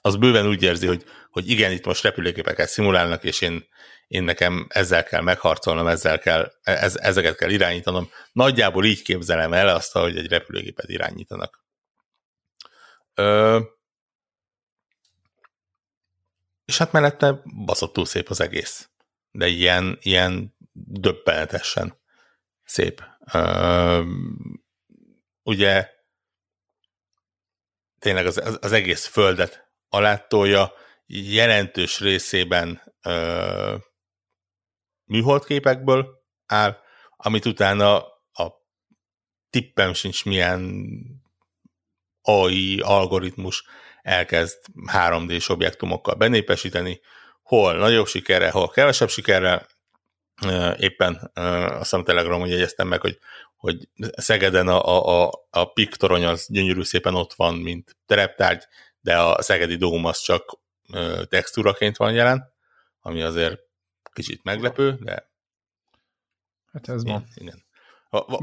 [0.00, 3.68] az bőven úgy érzi, hogy, hogy igen, itt most repülőgépeket szimulálnak, és én,
[4.06, 8.10] én nekem ezzel kell megharcolnom, ezzel kell, ez, ezeket kell irányítanom.
[8.32, 11.64] Nagyjából így képzelem el azt, hogy egy repülőgépet irányítanak.
[13.14, 13.60] Ö,
[16.64, 18.88] és hát mellette baszottul szép az egész.
[19.30, 22.00] De ilyen, ilyen döbbenetesen
[22.64, 23.02] szép.
[23.32, 24.02] Ö,
[25.42, 25.90] ugye
[27.98, 30.72] tényleg az, az egész földet alátolja,
[31.06, 33.76] jelentős részében ö,
[35.04, 36.78] műholdképekből áll,
[37.16, 37.96] amit utána
[38.32, 38.52] a
[39.50, 40.86] tippem sincs milyen
[42.22, 43.64] AI algoritmus
[44.02, 44.58] elkezd
[44.92, 47.00] 3D-s objektumokkal benépesíteni,
[47.42, 49.66] hol nagyobb sikerrel, hol kevesebb sikerrel.
[50.76, 53.18] Éppen azt hiszem Telegramon jegyeztem meg, hogy,
[53.56, 58.64] hogy Szegeden a, a, a piktorony az gyönyörű szépen ott van, mint tereptárgy,
[59.00, 60.58] de a Szegedi Dóm az csak
[61.28, 62.52] textúraként van jelen,
[63.00, 63.60] ami azért
[64.14, 65.32] kicsit meglepő, de
[66.72, 67.24] Hát ez van.
[67.34, 67.62] Igen.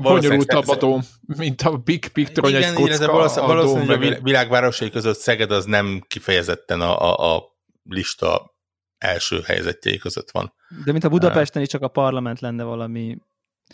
[0.02, 1.02] Bonyolultabb a dóm,
[1.38, 5.18] mint a Big Picture, igen, egy kocka igen, valószínűleg, a valószínűleg dóm a világvárosai között
[5.18, 7.44] Szeged az nem kifejezetten a, a, a
[7.84, 8.56] lista
[8.98, 10.54] első helyzetjei között van.
[10.86, 13.18] De mint a Budapesten is csak a parlament lenne valami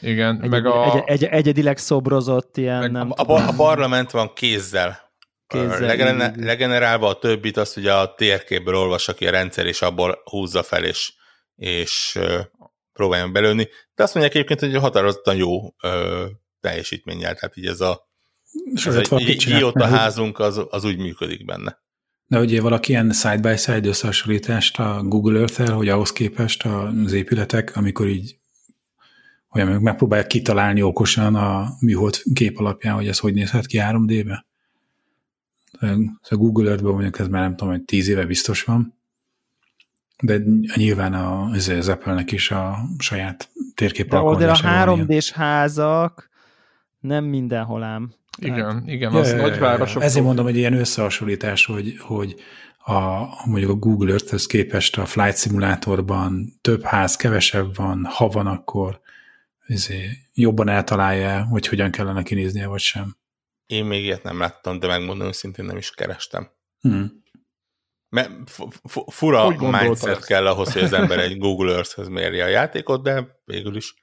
[0.01, 0.93] igen, egy, meg a...
[0.93, 5.05] egy, egy, egyedileg szobrozott ilyen, Meg nem A, a, a parlament van kézzel,
[5.47, 10.21] Kézzel, Legene, legenerálva, a többit azt ugye a térképből olvassa ki a rendszer, és abból
[10.23, 11.13] húzza fel, és,
[11.57, 12.19] és
[12.93, 13.67] próbáljon belőni.
[13.95, 16.25] De azt mondják egyébként, hogy határozottan jó ö,
[16.59, 18.09] teljesítménnyel, tehát így ez a,
[18.73, 18.95] ez
[19.73, 21.79] a házunk az, az úgy működik benne.
[22.27, 28.07] De ugye valaki ilyen side-by-side összehasonlítást a Google Earth-el, hogy ahhoz képest az épületek, amikor
[28.07, 28.37] így
[29.51, 34.45] olyan meg- megpróbálják kitalálni okosan a műhold kép alapján, hogy ez hogy nézhet ki 3D-be.
[36.29, 38.96] A Google Earth-ben mondjuk ez már nem tudom, hogy 10 éve biztos van,
[40.23, 40.39] de
[40.75, 45.07] nyilván a, ez az Apple-nek is a saját térkép De ott a alkalmazása van ilyen.
[45.07, 46.29] 3D-s házak
[46.99, 48.13] nem mindenhol ám.
[48.39, 49.49] Igen, igen, Ja, az ja, ja, ja.
[49.49, 50.03] nagyvárosok.
[50.03, 52.35] Ezért mondom, hogy ilyen összehasonlítás, hogy, hogy
[52.77, 58.47] a, mondjuk a Google Earth-höz képest a Flight Simulatorban több ház, kevesebb van, ha van,
[58.47, 59.01] akkor
[59.67, 63.15] ezért jobban eltalálja, hogy hogyan kellene kinéznie, vagy sem.
[63.65, 66.49] Én még ilyet nem láttam, de megmondom őszintén nem is kerestem.
[66.81, 67.03] Hm.
[68.09, 72.47] Mert fu- fu- fura mindset kell ahhoz, hogy az ember egy Google Earth-höz mérje a
[72.47, 73.93] játékot, de végül is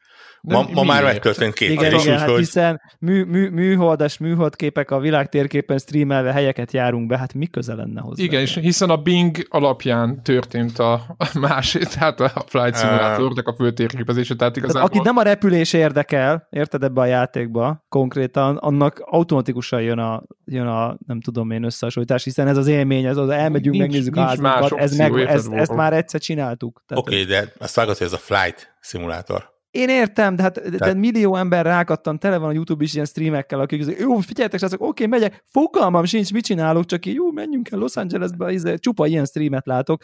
[0.46, 4.90] De ma, ma már megtörtént két Igen, is, igen, hát hiszen mű, mű, műholdas műholdképek
[4.90, 8.22] a világ térképen streamelve helyeket járunk be, hát mi köze lenne hozzá?
[8.22, 10.92] Igen, és hiszen a Bing alapján történt a,
[11.32, 14.88] a másik, tehát a Flight Simulatornak a főtérképezése, tehát Tehát igazából...
[14.88, 20.66] akit nem a repülés érdekel, érted ebbe a játékba konkrétan, annak automatikusan jön a, jön
[20.66, 24.24] a nem tudom én összehasonlítás, hiszen ez az élmény, ez az elmegyünk, Nincs- megnézzük a
[24.24, 25.74] nincs más házunkat, ez meg, ezt Volvo?
[25.74, 26.82] már egyszer csináltuk.
[26.86, 29.52] Tehát Oké, okay, de azt vágod, hogy ez a flight szimulátor.
[29.74, 33.06] Én értem, de hát de Tehát- millió ember rákattan, tele van a YouTube is ilyen
[33.06, 37.30] streamekkel, akik azért, jó, figyeljetek, srácok, oké, megyek, fogalmam sincs, mit csinálok, csak így, jó,
[37.30, 40.02] menjünk el Los Angelesbe, izé, csupa ilyen streamet látok.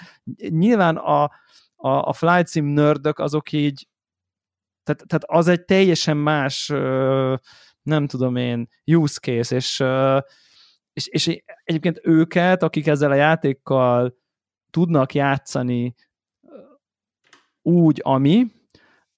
[0.48, 1.22] Nyilván a,
[1.76, 3.88] a, a flight sim nördök azok így,
[4.82, 6.66] tehát, tehát az egy teljesen más,
[7.82, 9.82] nem tudom én, use case, és,
[10.92, 14.16] és, és egyébként őket, akik ezzel a játékkal
[14.70, 15.94] tudnak játszani
[17.62, 18.46] úgy, ami,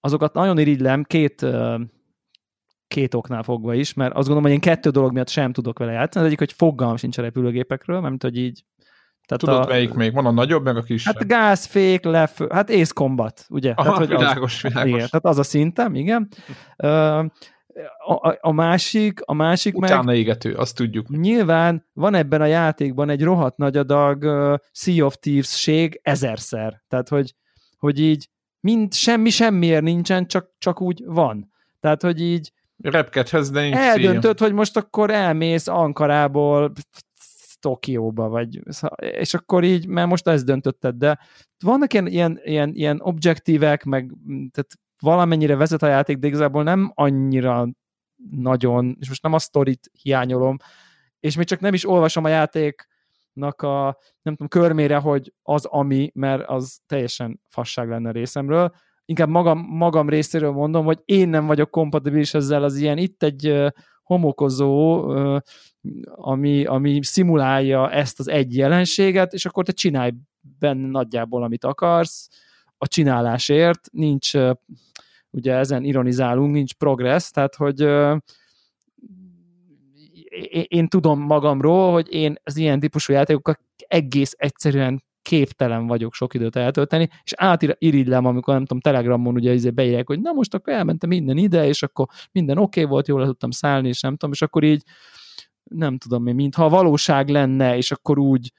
[0.04, 1.46] azokat nagyon irigylem két,
[2.88, 5.92] két oknál fogva is, mert azt gondolom, hogy én kettő dolog miatt sem tudok vele
[5.92, 6.24] játszani.
[6.24, 8.64] Az egyik, hogy fogalmam sincs a repülőgépekről, mert hogy így
[9.26, 10.12] tehát Tudod, a, melyik még?
[10.12, 11.14] Van a nagyobb, meg a kisebb.
[11.14, 13.70] Hát gázfék, lefő, hát Ace Combat, ugye?
[13.70, 14.92] Aha, tehát, hogy világos, az, világos.
[14.92, 16.28] Igen, tehát az a szintem, igen.
[16.76, 16.86] A,
[18.28, 21.08] a, a másik, a másik meg Utána égető, azt tudjuk.
[21.08, 26.82] nyilván van ebben a játékban egy rohadt nagy adag uh, Sea of Thieves-ség ezerszer.
[26.88, 27.34] Tehát, hogy,
[27.76, 28.28] hogy így
[28.62, 31.52] mind semmi semmiért nincsen, csak, csak úgy van.
[31.80, 36.72] Tehát, hogy így Repkedhez, de nincs eldöntöd, hogy most akkor elmész Ankarából
[37.60, 38.62] Tokióba, vagy,
[38.96, 41.18] és akkor így, mert most ezt döntötted, de
[41.64, 46.62] vannak ilyen, ilyen, ilyen, ilyen objektívek, meg mm, tehát valamennyire vezet a játék, de igazából
[46.62, 47.68] nem annyira
[48.30, 50.56] nagyon, és most nem a sztorit hiányolom,
[51.20, 52.86] és még csak nem is olvasom a játék
[53.62, 58.74] a nem tudom, körmére, hogy az ami, mert az teljesen fasság lenne részemről.
[59.04, 63.72] Inkább magam, magam részéről mondom, hogy én nem vagyok kompatibilis ezzel az ilyen, itt egy
[64.02, 65.04] homokozó,
[66.04, 70.12] ami, ami szimulálja ezt az egy jelenséget, és akkor te csinálj
[70.58, 72.28] benne nagyjából, amit akarsz,
[72.78, 74.32] a csinálásért, nincs,
[75.30, 77.88] ugye ezen ironizálunk, nincs progress, tehát hogy
[80.68, 86.56] én tudom magamról, hogy én az ilyen típusú játékokkal egész egyszerűen képtelen vagyok sok időt
[86.56, 91.08] eltölteni, és átirigylem, amikor nem tudom, Telegramon ugye izé beírják, hogy na most akkor elmentem
[91.08, 94.30] minden ide, és akkor minden oké okay volt, jól le tudtam szállni, és nem tudom,
[94.32, 94.82] és akkor így
[95.62, 98.52] nem tudom én, mintha valóság lenne, és akkor úgy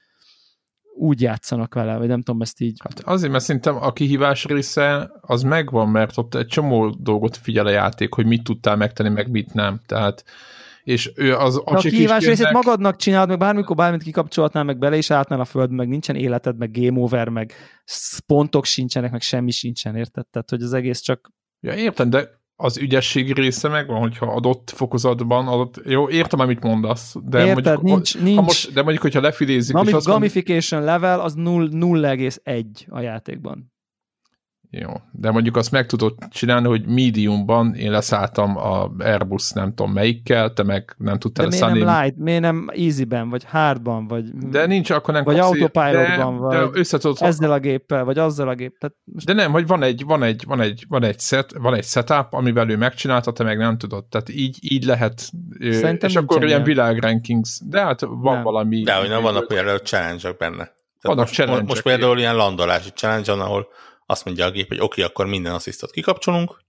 [0.96, 2.80] úgy játszanak vele, vagy nem tudom, ezt így...
[2.82, 7.66] Hát azért, mert szerintem a kihívás része az megvan, mert ott egy csomó dolgot figyel
[7.66, 9.80] a játék, hogy mit tudtál megtenni, meg mit nem.
[9.86, 10.24] Tehát
[10.84, 14.96] és ő az a, a kihívás részét magadnak csinálod, meg bármikor bármit kikapcsolhatnál, meg bele
[14.96, 17.52] is átnál a föld, meg nincsen életed, meg game over, meg
[18.26, 20.26] pontok sincsenek, meg semmi sincsen, érted?
[20.26, 21.30] Tehát, hogy az egész csak...
[21.60, 27.14] Ja, értem, de az ügyesség része megvan, hogyha adott fokozatban, adott, jó, értem, amit mondasz,
[27.22, 29.76] de Érted, mondjuk, nincs, nincs, most, de mondjuk, hogyha lefilézzük...
[29.76, 30.92] Gami, és azt gamification mond...
[30.92, 33.73] level az 0,1 a játékban.
[34.80, 39.92] Jó, de mondjuk azt meg tudod csinálni, hogy mediumban én leszálltam a Airbus nem tudom
[39.92, 41.78] melyikkel, te meg nem tudtál de leszállni.
[41.78, 44.24] miért nem light, miért nem easyben, vagy hardban, vagy...
[44.32, 48.54] De nincs, akkor nem Vagy autopilotban, vagy de összetudod, ezzel a géppel, vagy azzal a
[48.54, 48.94] géppel.
[49.04, 49.26] Most...
[49.26, 52.26] De nem, hogy van egy, van egy, van egy, van egy, set, van egy setup,
[52.30, 54.04] amivel ő megcsinálta, te meg nem tudod.
[54.04, 55.30] Tehát így, így lehet.
[55.60, 57.60] Szerintem és akkor ilyen világrankings.
[57.64, 58.42] De hát van nem.
[58.42, 58.82] valami...
[58.82, 60.72] De hogy nem vannak például challenge benne.
[61.00, 63.66] vannak most, challenge most például ilyen landolási challenge, ahol
[64.06, 66.62] azt mondja a gép, hogy oké, okay, akkor minden asszisztot kikapcsolunk,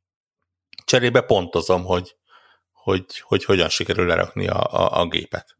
[0.86, 2.16] cserébe pontozom, hogy,
[2.72, 5.58] hogy, hogy hogyan sikerül lerakni a, a, a gépet.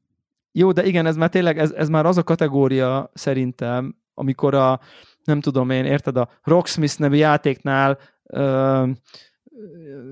[0.52, 4.80] Jó, de igen, ez már tényleg, ez, ez már az a kategória szerintem, amikor a,
[5.24, 8.88] nem tudom én, érted, a Rocksmith nevű játéknál ö,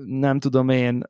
[0.04, 1.02] nem tudom én,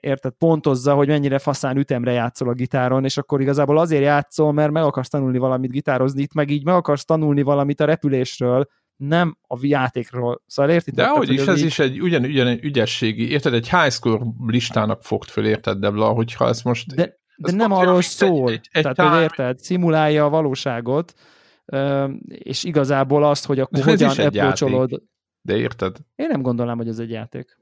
[0.00, 4.72] érted, pontozza, hogy mennyire faszán ütemre játszol a gitáron, és akkor igazából azért játszol, mert
[4.72, 9.36] meg akarsz tanulni valamit gitározni, itt meg így meg akarsz tanulni valamit a repülésről, nem
[9.42, 10.42] a játékról.
[10.46, 11.04] Szóval értitek?
[11.04, 11.64] De ahogy is, ez így...
[11.64, 16.08] is egy ugyan, ugyan egy ügyességi, érted, egy high score listának fogt föl, érted, Debla,
[16.08, 16.94] hogyha ezt most...
[16.94, 21.14] De, de nem arról szól, egy, egy, egy tehát, hogy érted, szimulálja a valóságot,
[22.28, 25.02] és igazából azt, hogy akkor de hogyan approacholod.
[25.40, 25.96] De érted?
[26.14, 27.56] Én nem gondolnám, hogy ez egy játék.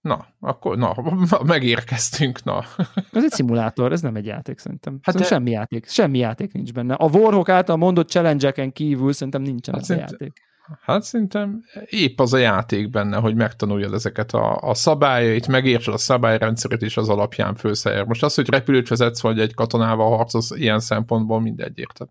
[0.00, 0.94] Na, akkor na,
[1.44, 2.64] megérkeztünk, na.
[3.12, 4.98] Ez egy szimulátor, ez nem egy játék szerintem.
[5.02, 5.34] Hát szerintem de...
[5.34, 6.94] semmi játék, semmi játék nincs benne.
[6.94, 10.45] A Warhawk által mondott challenge kívül szerintem nincsen hát ez játék.
[10.80, 15.96] Hát szerintem épp az a játék benne, hogy megtanuljad ezeket a, a szabályait, megértsd a
[15.96, 18.04] szabályrendszeret is az alapján főszer.
[18.04, 22.08] Most az, hogy repülőt vezetsz, vagy egy katonával harcolsz, ilyen szempontból mindegy, érted?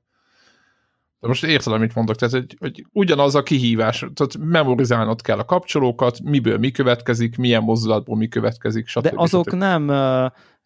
[1.20, 5.46] De most érted, amit mondok, tehát hogy, hogy ugyanaz a kihívás, tehát memorizálnod kell a
[5.46, 9.04] kapcsolókat, miből mi következik, milyen mozdulatból mi következik, stb.
[9.04, 9.58] De azok stb.
[9.58, 9.92] nem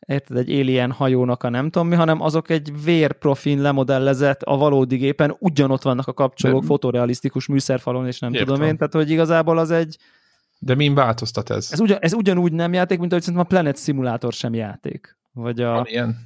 [0.07, 4.97] érted, egy alien hajónak a nem tudom mi, hanem azok egy vérprofin lemodellezett a valódi
[4.97, 6.67] gépen, ugyanott vannak a kapcsolók, De...
[6.67, 8.47] fotorealisztikus műszerfalon, és nem Értem.
[8.47, 9.97] tudom én, tehát hogy igazából az egy...
[10.59, 11.69] De min változtat ez?
[11.71, 15.17] Ez, ugyan, ez ugyanúgy nem játék, mint ahogy szerintem a Planet Simulator sem játék.
[15.31, 15.77] Vagy a...
[15.77, 16.17] Amilyen.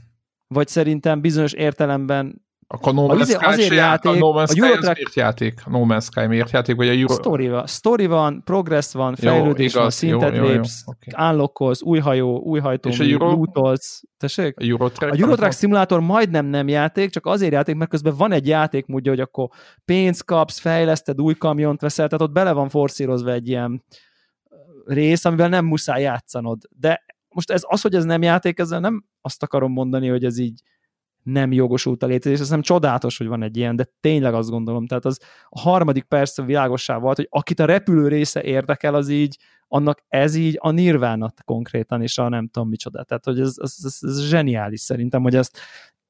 [0.48, 2.42] Vagy szerintem bizonyos értelemben
[2.82, 5.66] a No Man's Sky azért játék, a No Man's Sky a miért játék?
[5.66, 6.76] No Man's Sky miért játék?
[6.76, 7.14] Vagy a Euro...
[7.14, 11.30] Story van, story van progress van, fejlődés jó, van, szintet jó, lépsz, okay.
[11.30, 13.32] unlockolsz, új hajó, új hajtó, és a Euro...
[13.32, 14.04] lootolsz.
[14.18, 14.60] Tessék?
[14.60, 18.48] A Eurotrack, a Eurotrack Simulator majdnem nem játék, csak azért játék, mert közben van egy
[18.48, 19.48] játék módja, hogy akkor
[19.86, 23.84] pénzt kapsz, fejleszted, új kamiont veszel, tehát ott bele van forszírozva egy ilyen
[24.86, 26.58] rész, amivel nem muszáj játszanod.
[26.70, 30.38] De most ez az, hogy ez nem játék, ezzel nem azt akarom mondani, hogy ez
[30.38, 30.62] így
[31.24, 32.40] nem jogosult a létezés.
[32.40, 34.88] Ez nem csodálatos, hogy van egy ilyen, de tényleg azt gondolom.
[34.88, 39.38] Tehát az a harmadik persze világossá volt, hogy akit a repülő része érdekel, az így,
[39.68, 43.04] annak ez így a nirvánat konkrétan, és a nem tudom micsoda.
[43.04, 45.60] Tehát, hogy ez, ez, ez, ez zseniális szerintem, hogy ezt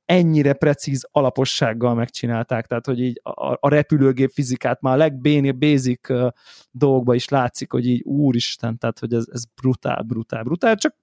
[0.06, 6.10] ennyire precíz alapossággal megcsinálták, tehát hogy így a, a repülőgép fizikát már a legbénél basic
[6.10, 6.30] uh,
[6.72, 10.96] dolgokban is látszik, hogy így úristen, tehát hogy ez, ez brutál, brutál, brutál, csak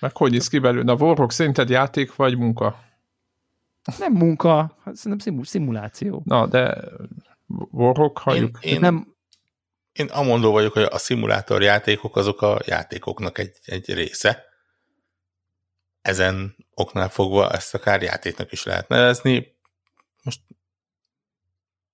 [0.00, 0.84] meg hogy néz ki belőle?
[0.84, 2.84] Na, Warhawk szerinted játék vagy munka?
[3.98, 6.22] Nem munka, szerintem szimuláció.
[6.24, 6.84] Na, de
[7.70, 8.58] Warhawk halljuk.
[8.60, 9.14] Én, én, nem...
[9.92, 14.44] én amondó vagyok, hogy a szimulátor játékok azok a játékoknak egy, egy része.
[16.02, 19.56] Ezen oknál fogva ezt akár játéknak is lehet nevezni.
[20.22, 20.40] Most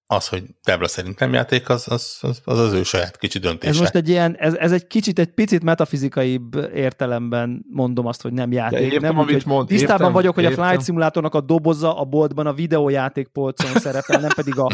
[0.07, 3.73] az, hogy Debra szerint nem játék, az az, az, az, az ő saját kicsi döntése.
[3.73, 8.33] Ez most egy ilyen, ez, ez egy kicsit, egy picit metafizikaibb értelemben mondom azt, hogy
[8.33, 8.93] nem játék.
[8.93, 10.65] értem, nem úgy, amit hogy mond, tisztában értem, vagyok, hogy a értem.
[10.65, 14.71] Flight Simulatornak a doboza a boltban a videójáték polcon szerepel, nem pedig a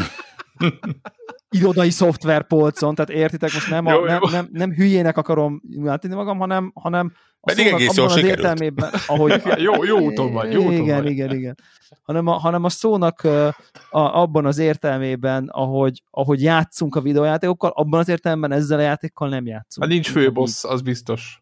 [1.53, 4.29] irodai szoftver polcon, tehát értitek, most nem, a, Jó, nem, jó.
[4.29, 8.21] nem, nem hülyének akarom látni magam, hanem, hanem a Pedig szónak egész jól abban az
[8.23, 8.39] sikerült.
[8.39, 11.11] értelmében, ahogy, Jó, jó úton vagy, jó úton igen, vagy.
[11.11, 11.57] igen, igen.
[12.03, 13.51] Hanem a, hanem a szónak a,
[13.91, 19.45] abban az értelmében, ahogy, ahogy játszunk a videójátékokkal, abban az értelemben ezzel a játékkal nem
[19.45, 19.87] játszunk.
[19.87, 21.41] Ha nincs főbossz, az biztos.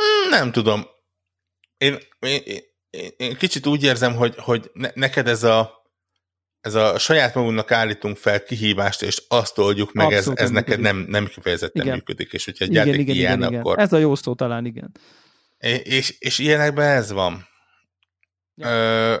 [0.00, 0.82] Mm, Nem tudom.
[1.76, 2.40] Én, én,
[2.90, 5.79] én, én kicsit úgy érzem, hogy, hogy ne, neked ez a
[6.60, 10.80] ez a saját magunknak állítunk fel kihívást, és azt oldjuk meg, ez, Abszolút ez neked
[10.80, 11.94] nem, nem kifejezetten Igen.
[11.94, 13.60] működik, és hogyha egy igen, igen, ilyen, igen, igen.
[13.60, 13.78] akkor...
[13.78, 14.92] Ez a jó szó talán, igen.
[15.82, 17.46] És, és ilyenekben ez van.
[18.54, 18.68] Ja.
[18.68, 19.16] Ö,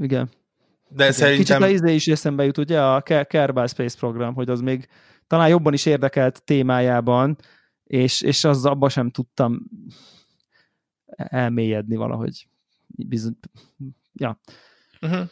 [0.00, 0.30] igen.
[0.88, 1.12] de igen.
[1.12, 1.60] szerintem...
[1.60, 4.88] Kicsit a izé is eszembe jut, ugye, a Ke- Kerbal Space program, hogy az még
[5.26, 7.38] talán jobban is érdekelt témájában,
[7.84, 9.62] és, és az abban sem tudtam
[11.16, 12.48] elmélyedni valahogy.
[12.86, 13.36] Bizony,
[14.12, 14.40] ja.
[15.00, 15.26] Uh-huh.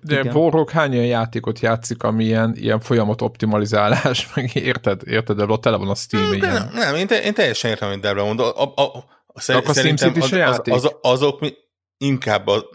[0.00, 0.36] De Igen.
[0.36, 5.62] Warhawk hány olyan játékot játszik, ami ilyen, ilyen folyamat optimalizálás, meg érted, érted, de ott
[5.62, 6.52] tele van a Steam De ilyen.
[6.52, 8.40] nem, nem én, te, én teljesen értem, amit Debra mond.
[8.40, 11.54] A, a, a, szer, Akkor a szerintem SimCity az, az, az, azok mi,
[11.98, 12.70] inkább a,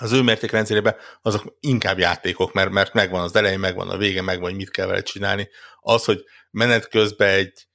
[0.00, 4.48] az ő mértékrendszerében azok inkább játékok, mert, mert megvan az elején, megvan a vége, megvan,
[4.48, 5.48] hogy mit kell vele csinálni.
[5.80, 7.66] Az, hogy menet közben egy,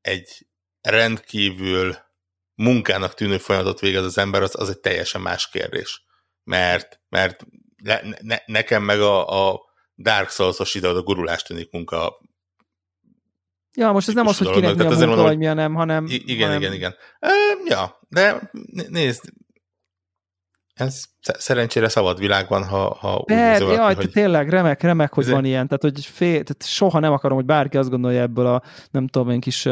[0.00, 0.46] egy
[0.80, 1.96] rendkívül
[2.54, 6.04] munkának tűnő folyamatot végez az ember, az, az egy teljesen más kérdés.
[6.44, 7.44] Mert, mert
[7.82, 9.60] ne, ne, nekem meg a, a
[9.96, 12.20] Dark Souls-os ide a gurulás tűnik munka
[13.76, 15.54] Ja, most ez nem az, hogy kinek mi a munka, azért vagy mondom, mi a
[15.54, 16.06] nem, hanem...
[16.06, 16.94] I- igen, hanem igen, igen.
[17.20, 17.28] Ö,
[17.64, 19.32] ja, de né- nézd,
[20.74, 24.10] ez sz- szerencsére szabad világ van, ha, ha úgy Per, érzi valaki, jaj, hogy...
[24.10, 27.46] tényleg remek, remek, hogy Ezért- van ilyen, tehát hogy fél, tehát soha nem akarom, hogy
[27.46, 29.62] bárki azt gondolja ebből a, nem tudom én kis,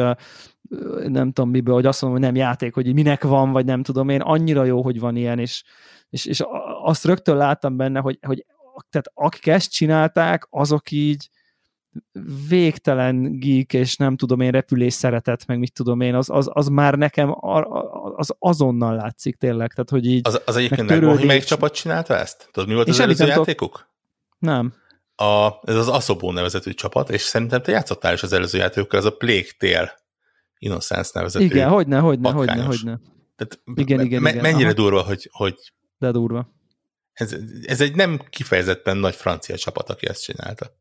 [1.07, 4.09] nem tudom miből, hogy azt mondom, hogy nem játék, hogy minek van, vagy nem tudom
[4.09, 5.63] én, annyira jó, hogy van ilyen, és,
[6.09, 6.43] és, és
[6.83, 8.45] azt rögtön láttam benne, hogy, hogy
[8.89, 11.29] tehát akik ezt csinálták, azok így
[12.47, 16.67] végtelen geek, és nem tudom én, repülés szeretet, meg mit tudom én, az, az, az
[16.67, 17.35] már nekem
[18.15, 21.73] az azonnal látszik tényleg, tehát hogy így, Az, az egyébként meg megvan, hogy melyik csapat
[21.73, 22.49] csinálta ezt?
[22.51, 23.89] Tudod, mi volt az előző játékuk?
[24.39, 24.73] nem.
[25.15, 29.05] A, ez az Asobó nevezetű csapat, és szerintem te játszottál is az előző játékokkal, ez
[29.05, 29.99] a Plague Tale
[30.57, 31.45] Innocence nevezetű.
[31.45, 32.81] Igen, hogyne, hogyne, hogyne, patkányos.
[32.81, 32.99] hogyne.
[33.35, 34.75] Tehát igen, igen, me- igen, Mennyire aha.
[34.75, 35.55] durva, hogy, hogy
[35.97, 36.51] De durva.
[37.13, 37.35] ez,
[37.65, 40.79] ez egy nem kifejezetten nagy francia csapat, aki ezt csinálta.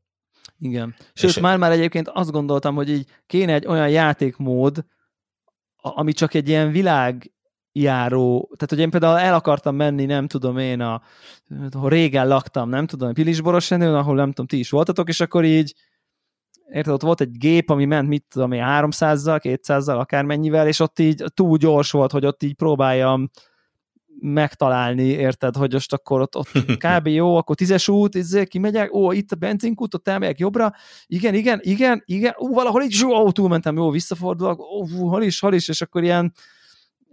[0.60, 0.94] Igen.
[1.12, 4.84] Sőt, már-már egyébként azt gondoltam, hogy így kéne egy olyan játékmód,
[5.76, 10.80] ami csak egy ilyen világjáró, tehát hogy én például el akartam menni, nem tudom én,
[10.80, 11.02] a,
[11.70, 15.74] ahol régen laktam, nem tudom, Pilisborosjenőn, ahol nem tudom, ti is voltatok, és akkor így
[16.72, 20.98] érted, ott volt egy gép, ami ment, mit tudom én, 300-zal, 200-zal, akármennyivel, és ott
[20.98, 23.30] így túl gyors volt, hogy ott így próbáljam
[24.20, 26.50] megtalálni, érted, hogy most akkor ott, ott
[26.84, 27.06] kb.
[27.06, 30.74] jó, akkor tízes út, izé, kimegyek, ó, itt a benzinkút, ott elmegyek jobbra,
[31.06, 35.54] igen, igen, igen, igen, ú, valahol így, ó, túlmentem, jó, visszafordulok, ó, hol is, hol
[35.54, 36.32] is, és akkor ilyen,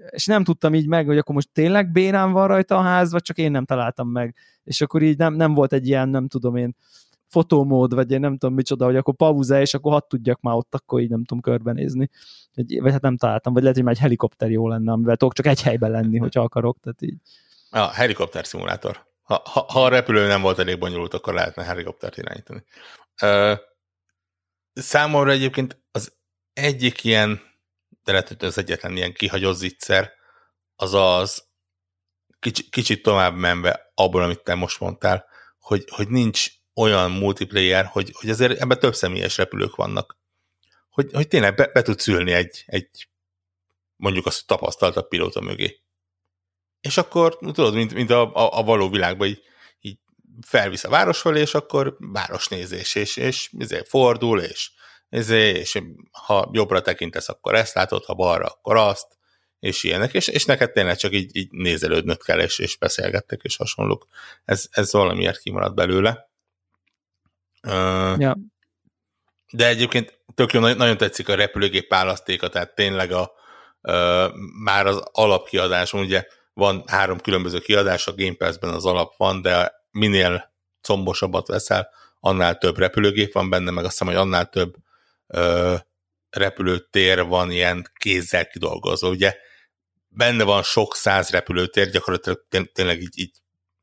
[0.10, 3.22] és nem tudtam így meg, hogy akkor most tényleg bénán van rajta a ház, vagy
[3.22, 4.36] csak én nem találtam meg.
[4.64, 6.76] És akkor így nem, nem volt egy ilyen, nem tudom én,
[7.28, 10.76] fotómód, vagy én nem tudom micsoda, hogy akkor pauza, és akkor hadd tudjak már ott
[10.76, 12.10] akkor így nem tudom körbenézni.
[12.54, 15.34] Vagy, vagy hát nem találtam, vagy lehet, hogy már egy helikopter jó lenne, amivel tudok
[15.34, 17.18] csak egy helyben lenni, hogyha akarok, tehát így.
[17.70, 19.06] A helikopter szimulátor.
[19.22, 22.64] Ha, ha, ha a repülő nem volt elég bonyolult, akkor lehetne helikoptert irányítani.
[23.22, 23.54] Ö,
[24.74, 26.14] számomra egyébként az
[26.54, 27.42] egyik ilyen,
[28.04, 30.12] de lehet, hogy az egyetlen ilyen kihagyott zicser,
[30.76, 31.48] az az
[32.40, 35.26] kicsi, kicsit tovább menve abból, amit te most mondtál,
[35.60, 40.18] hogy, hogy nincs olyan multiplayer, hogy, hogy azért ebben több személyes repülők vannak.
[40.90, 43.08] Hogy, hogy tényleg be, be tudsz ülni egy, egy
[43.96, 45.82] mondjuk azt, tapasztaltabb pilóta mögé.
[46.82, 49.42] És akkor, tudod, mint, mint a, a, a való világban így,
[49.82, 49.98] így
[50.46, 54.72] felvisz a város felé, és akkor városnézés, és, és ezért fordul, és,
[55.10, 59.18] ezért, és ha jobbra tekintesz, akkor ezt látod, ha balra, akkor azt,
[59.60, 63.56] és ilyenek, és, és neked tényleg csak így, így nézelődnöd kell, és, és beszélgettek, és
[63.56, 64.08] hasonlók.
[64.46, 66.30] Ez, ez valamiért kimaradt belőle.
[67.62, 68.38] Ö, Ja.
[69.52, 73.32] de egyébként tök jó, nagyon- tetszik a repülőgép választéka, tehát tényleg a,
[73.82, 74.28] ö,
[74.64, 79.74] már az alapkiadás, ugye van három különböző kiadás, a Game Pass-ben az alap van, de
[79.92, 81.90] minél combosabbat veszel,
[82.20, 84.76] annál több repülőgép van benne, meg azt hiszem, hogy annál több
[85.28, 85.76] ö,
[86.30, 89.10] repülőtér van ilyen kézzel kidolgozva.
[89.10, 89.36] Ugye
[90.08, 93.32] benne van sok száz repülőtér, gyakorlatilag té- tényleg így, így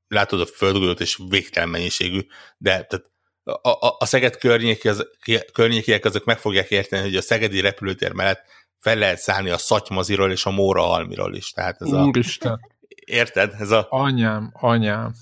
[0.09, 2.21] látod a földgolyót, és végtelen mennyiségű,
[2.59, 3.11] de tehát
[3.45, 5.07] a, a, a Szeged környéki, az,
[5.53, 8.43] környékiek azok meg fogják érteni, hogy a Szegedi repülőtér mellett
[8.81, 11.51] fel lehet szállni a Szatymaziról és a Móra Almiról is.
[11.51, 12.53] Tehát ez Úristen.
[12.53, 12.59] a...
[13.05, 13.53] Érted?
[13.59, 13.87] Ez a...
[13.91, 15.13] Anyám, anyám.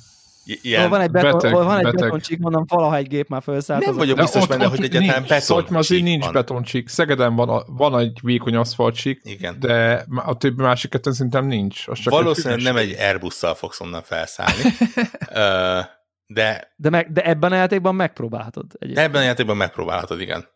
[0.45, 2.01] Ilyen van egy, beton, beteg, van egy beteg.
[2.01, 3.85] betoncsik, mondom, valaha egy gép már felszállt.
[3.85, 6.33] Nem vagyok biztos benne, hogy egyáltalán betoncsik nincs van.
[6.33, 6.89] betoncsik.
[6.89, 9.61] Szegeden van, van egy vékony aszfaltcsik, Igen.
[9.61, 11.89] de a többi másik ketten szerintem nincs.
[11.89, 14.63] Az csak Valószínűleg nem egy Airbus-szal fogsz onnan felszállni.
[16.33, 18.67] de, de, meg, de ebben a játékban megpróbálhatod.
[18.79, 19.07] Egyébként.
[19.07, 20.49] Ebben a játékban megpróbálhatod, igen.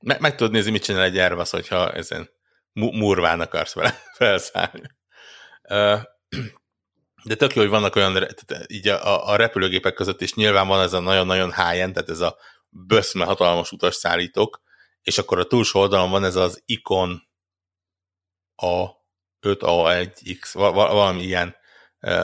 [0.00, 2.30] Me- meg tudod nézni, mit csinál egy Airbus, hogyha ezen
[2.72, 4.90] murván akarsz vele felszállni.
[7.24, 10.82] De tök jó, hogy vannak olyan, tehát így a, a repülőgépek között is nyilván van
[10.82, 12.36] ez a nagyon-nagyon high-end, tehát ez a
[12.68, 14.62] böszme hatalmas utasszállítók,
[15.02, 17.28] és akkor a túlsó oldalon van ez az ikon
[18.54, 18.86] a
[19.40, 21.56] 5A1X, valami ilyen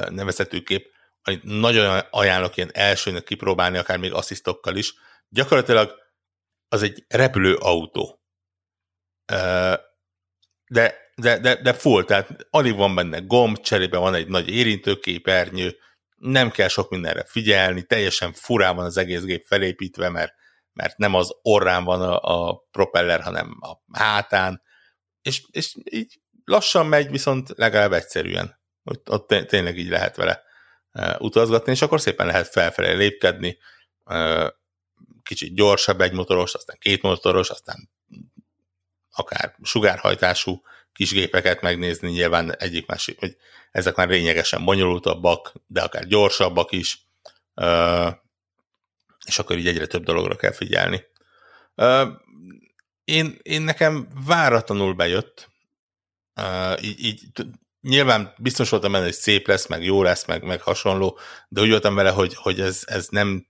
[0.09, 0.94] nevezetű kép,
[1.25, 4.95] amit nagyon ajánlok ilyen elsőnek kipróbálni, akár még asszisztokkal is.
[5.29, 5.95] Gyakorlatilag
[6.69, 8.23] az egy repülőautó.
[10.67, 15.77] De de, de, de full, tehát alig van benne gomb, cserébe van egy nagy érintőképernyő,
[16.17, 20.35] nem kell sok mindenre figyelni, teljesen furán van az egész gép felépítve, mert,
[20.73, 24.63] mert nem az orrán van a, a propeller, hanem a hátán,
[25.23, 28.61] és, és így lassan megy, viszont legalább egyszerűen.
[28.85, 30.43] Ott, ott tényleg így lehet vele
[31.19, 33.59] utazgatni, és akkor szépen lehet felfelé lépkedni,
[35.23, 37.91] kicsit gyorsabb egy motoros, aztán két motoros, aztán
[39.11, 43.37] akár sugárhajtású kis gépeket megnézni, nyilván egyik másik, hogy
[43.71, 47.07] ezek már lényegesen bonyolultabbak, de akár gyorsabbak is,
[49.27, 51.05] és akkor így egyre több dologra kell figyelni.
[53.05, 55.49] Én, én nekem váratlanul bejött,
[56.81, 57.25] így, így
[57.85, 61.19] nyilván biztos voltam benne, hogy szép lesz, meg jó lesz, meg, meg hasonló,
[61.49, 63.47] de úgy voltam vele, hogy, hogy ez, ez nem,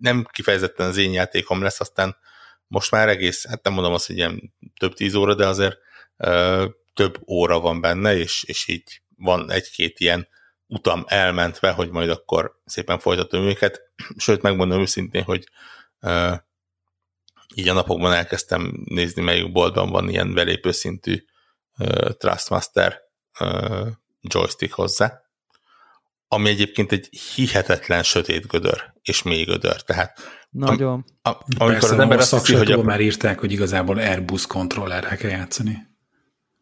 [0.00, 2.16] nem kifejezetten az én játékom lesz, aztán
[2.66, 5.76] most már egész, hát nem mondom azt, hogy ilyen több tíz óra, de azért
[6.94, 10.28] több óra van benne, és, és így van egy-két ilyen
[10.66, 13.80] utam elmentve, hogy majd akkor szépen folytatom őket.
[14.16, 15.48] Sőt, megmondom őszintén, hogy
[16.00, 16.36] uh,
[17.54, 21.24] így a napokban elkezdtem nézni, melyik boltban van ilyen belépő szintű
[21.78, 23.07] uh, Trustmaster
[23.40, 23.88] uh,
[24.20, 25.22] joystick hozzá,
[26.28, 30.20] ami egyébként egy hihetetlen sötét gödör, és mély gödör, tehát
[30.50, 31.04] nagyon.
[31.22, 32.82] Am, am, amikor Persze, az ember azt hiszi, hogy a...
[32.82, 35.86] már írták, hogy igazából Airbus kontrollerrel kell játszani.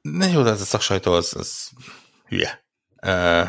[0.00, 1.70] Ne jó, de ez a szaksajtó az, az
[2.26, 2.64] hülye.
[3.02, 3.48] Uh,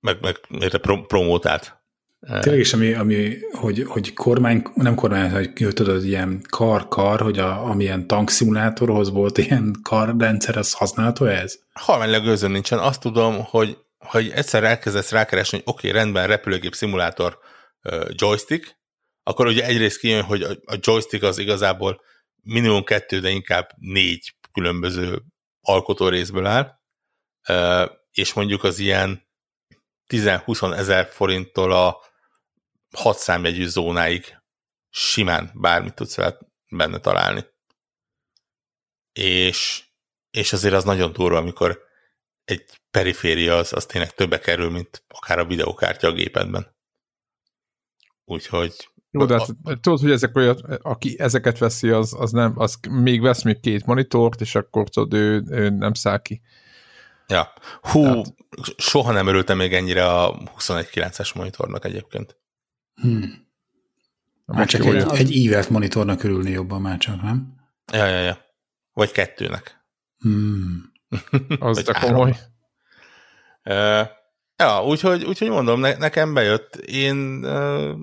[0.00, 1.85] meg, meg érte pro, promótált.
[2.26, 7.64] Tényleg is, ami, ami hogy, hogy kormány, nem kormány, hogy tudod, ilyen kar-kar, hogy a,
[7.64, 11.58] amilyen tankszimulátorhoz volt ilyen karrendszer, az használható ez?
[11.72, 12.78] Halmánylag gőzön nincsen.
[12.78, 17.38] Azt tudom, hogy, hogy egyszer elkezdesz rákeresni, hogy oké, okay, rendben, repülőgép szimulátor
[18.08, 18.76] joystick,
[19.22, 22.00] akkor ugye egyrészt kijön, hogy a, a joystick az igazából
[22.42, 25.22] minimum kettő, de inkább négy különböző
[25.60, 26.80] alkotó részből áll,
[28.12, 29.28] és mondjuk az ilyen
[30.08, 31.96] 10-20 ezer forinttól a
[32.96, 34.42] 6 számjegyű zónáig
[34.90, 36.16] simán bármit tudsz
[36.68, 37.44] benne találni.
[39.12, 39.84] És,
[40.30, 41.84] és azért az nagyon durva, amikor
[42.44, 46.76] egy periféria az, az tényleg többe kerül, mint akár a videokártya a gépedben.
[48.24, 52.78] Úgyhogy jó, de hát, tudod, hogy ezek olyan, aki ezeket veszi, az, az nem, az
[52.90, 56.40] még vesz még két monitort, és akkor tudod, ő, ő nem száll ki.
[57.28, 57.52] Ja.
[57.80, 58.26] Hú, Tehát...
[58.76, 62.36] soha nem örültem még ennyire a 21.9-es monitornak egyébként.
[63.00, 63.46] Hmm.
[64.44, 67.54] Már csak egy, egy ívelt monitornak örülni jobban már csak, nem?
[67.92, 68.44] Ja, ja, ja.
[68.92, 69.84] Vagy kettőnek.
[70.18, 70.92] Hmm.
[71.58, 72.36] Az a komoly.
[73.64, 74.06] Uh,
[74.56, 76.76] ja, úgyhogy, úgyhogy mondom, ne, nekem bejött.
[76.76, 77.98] Én uh,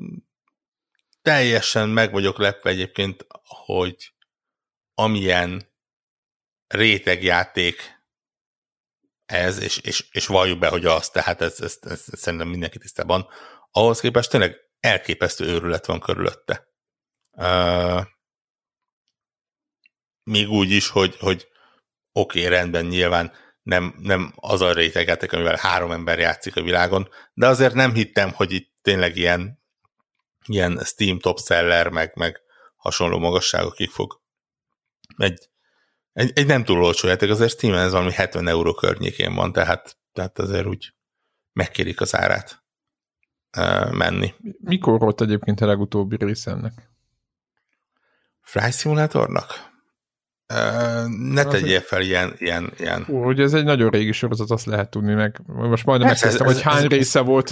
[1.22, 4.14] teljesen meg vagyok lepve egyébként, hogy
[4.94, 5.72] amilyen
[6.68, 8.02] rétegjáték
[9.26, 12.78] ez, és, és, és valljuk be, hogy az, tehát ez, ez, ez, ez szerintem mindenki
[12.78, 13.28] tisztában,
[13.72, 16.68] ahhoz képest tényleg elképesztő őrület van körülötte.
[17.32, 18.02] Uh,
[20.24, 21.48] még úgy is, hogy, hogy
[22.12, 23.32] oké, okay, rendben, nyilván
[23.62, 28.32] nem, nem az a rétegjáték, amivel három ember játszik a világon, de azért nem hittem,
[28.32, 29.62] hogy itt tényleg ilyen
[30.48, 32.42] ilyen Steam top seller, meg, meg
[32.76, 34.22] hasonló magasságokig fog.
[35.18, 35.50] Egy,
[36.14, 39.98] egy, egy nem túl olcsó játék, azért steam ez valami 70 euró környékén van, tehát,
[40.14, 40.94] tehát azért úgy
[41.54, 42.63] megkérik az árát
[43.92, 44.34] menni.
[44.60, 46.74] Mikor volt egyébként a legutóbbi rész ennek?
[48.42, 49.72] Fly Simulatornak?
[51.08, 53.06] Ne tegyél fel ilyen, ilyen, ilyen.
[53.08, 55.42] Ú, hogy ez egy nagyon régi sorozat, azt lehet tudni meg.
[55.46, 57.50] Most majdnem megkezdtem, ez- hogy hány ez- része volt.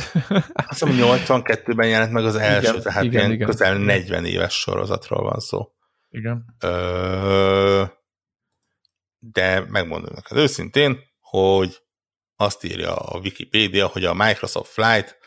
[0.53, 3.47] Azt hiszem 82-ben jelent meg az első, Igen, tehát igen, ilyen igen.
[3.47, 5.71] közel 40 éves sorozatról van szó.
[6.09, 6.45] Igen.
[6.59, 7.83] Ö,
[9.19, 11.77] de megmondom neked őszintén, hogy
[12.35, 15.17] azt írja a Wikipédia, hogy a Microsoft Flight,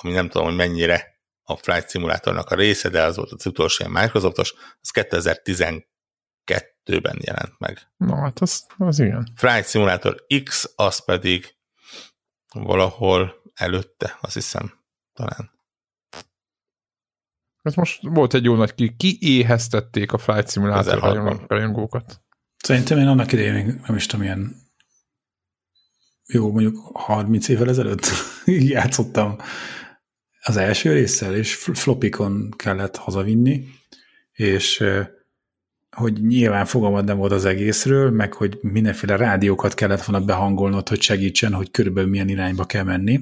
[0.00, 3.84] ami nem tudom, hogy mennyire a Flight szimulátornak a része, de az volt az utolsó
[3.84, 7.78] ilyen Microsoftos, az 2012-ben jelent meg.
[7.96, 9.32] Na, hát az, az igen.
[9.34, 11.54] Flight Simulator X, az pedig
[12.54, 14.72] valahol előtte, azt hiszem,
[15.12, 15.54] talán.
[17.62, 21.00] Ez most volt egy jó nagy ki, kiéheztették a Flight Simulator 2006-ban.
[21.00, 22.20] rajongó- rajongókat.
[22.56, 24.64] Szerintem én annak idején még nem is tudom, ilyen
[26.26, 28.06] jó, mondjuk 30 évvel ezelőtt
[28.44, 29.36] játszottam
[30.48, 33.68] az első résszel, és fl- flopikon kellett hazavinni,
[34.32, 34.84] és
[35.90, 41.00] hogy nyilván fogalmad nem volt az egészről, meg hogy mindenféle rádiókat kellett volna behangolnod, hogy
[41.00, 43.20] segítsen, hogy körülbelül milyen irányba kell menni,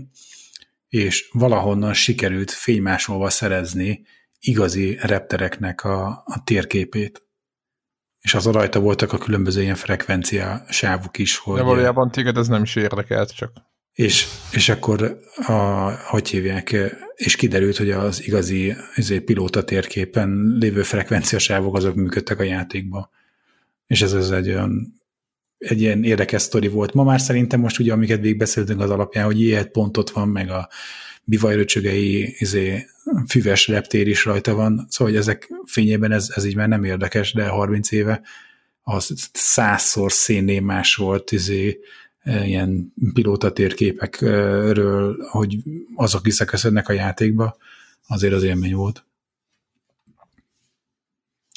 [0.88, 4.02] és valahonnan sikerült fénymásolva szerezni
[4.40, 7.22] igazi reptereknek a, a térképét.
[8.20, 11.56] És az rajta voltak a különböző ilyen frekvencia sávuk is, hogy...
[11.56, 13.52] De valójában téged ez nem is érdekelt, csak
[13.95, 15.53] És, és akkor, a,
[15.90, 16.76] hogy hívják,
[17.14, 23.11] és kiderült, hogy az igazi ezért pilóta térképen lévő frekvenciasávok azok működtek a játékba.
[23.86, 25.03] És ez az egy olyan
[25.59, 26.95] egy ilyen érdekes sztori volt.
[26.95, 30.68] Ma már szerintem most ugye, amiket végigbeszéltünk az alapján, hogy ilyet pontot van, meg a
[31.24, 32.86] bivajröcsögei izé,
[33.28, 37.32] füves reptér is rajta van, szóval hogy ezek fényében ez, ez így már nem érdekes,
[37.32, 38.22] de 30 éve
[38.82, 41.78] az százszor szénné más volt izé,
[42.24, 45.58] ilyen pilóta térképekről, hogy
[45.94, 47.56] azok visszaköszönnek a játékba,
[48.08, 49.04] azért az élmény volt.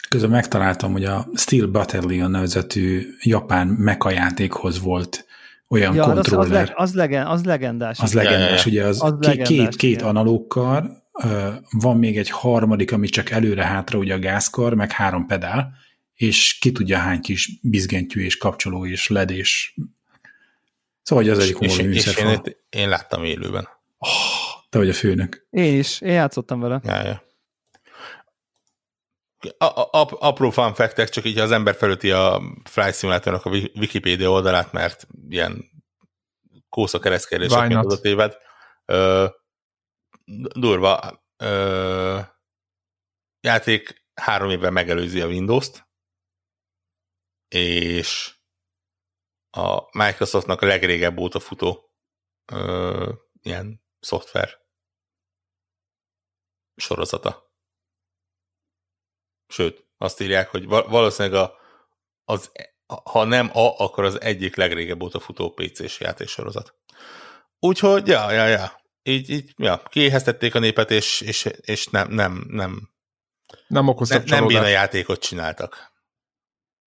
[0.09, 5.25] Közben megtaláltam, hogy a Steel Battalion nevezetű japán mecha játékhoz volt
[5.67, 6.65] olyan Ja, hát az, az, kontroller.
[6.65, 7.99] leg, az, legen, az legendás.
[7.99, 10.01] Az legendás, ugye az, Az két, legendás, két, két
[11.23, 15.73] ö, van még egy harmadik, ami csak előre-hátra, ugye a gázkar, meg három pedál,
[16.13, 19.73] és ki tudja hány kis bizgentyű és kapcsoló és led és
[21.07, 23.67] Szóval, hogy az egyik és, komoly és én, itt- én láttam élőben.
[24.69, 25.47] Te vagy a főnök.
[25.49, 26.81] Én is, én játszottam vele.
[26.83, 27.23] Ja, ja.
[29.57, 33.49] A, a, ap- apró fun fact csak így az ember felüti a Flight Simulatornak a
[33.49, 35.65] Wi- Wikipedia oldalát, mert ilyen
[36.69, 36.99] kósza
[37.75, 37.85] not?
[37.85, 38.37] oda téved.
[38.85, 39.25] Ö,
[40.59, 41.23] durva.
[41.37, 42.19] Ö,
[43.41, 45.87] játék három évvel megelőzi a Windows-t,
[47.47, 48.36] és
[49.57, 51.91] a Microsoftnak a legrégebb óta futó
[52.51, 54.57] ö, ilyen szoftver
[56.75, 57.51] sorozata.
[59.47, 61.57] Sőt, azt írják, hogy val- valószínűleg a,
[62.23, 62.51] az,
[63.03, 66.75] ha nem a, akkor az egyik legrégebb óta futó PC-s játéksorozat.
[67.59, 68.81] Úgyhogy, ja, ja, ja.
[69.03, 72.89] Így, így ja, kiéheztették a népet, és, és, és nem, nem, nem,
[73.67, 74.73] nem okoztak nem, nem csalódást.
[74.73, 75.91] játékot csináltak.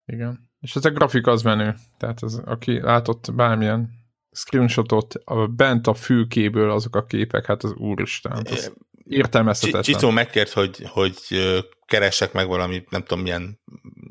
[0.04, 0.49] Igen.
[0.60, 1.74] És ez a grafika az menő.
[1.98, 3.90] Tehát az, aki látott bármilyen
[4.32, 8.72] screenshotot a, bent a fülkéből azok a képek, hát az úristen, hát az
[9.04, 9.82] értelmezhetetlen.
[9.82, 13.60] Csicó megkért, hogy, hogy ö, keressek meg valami, nem tudom milyen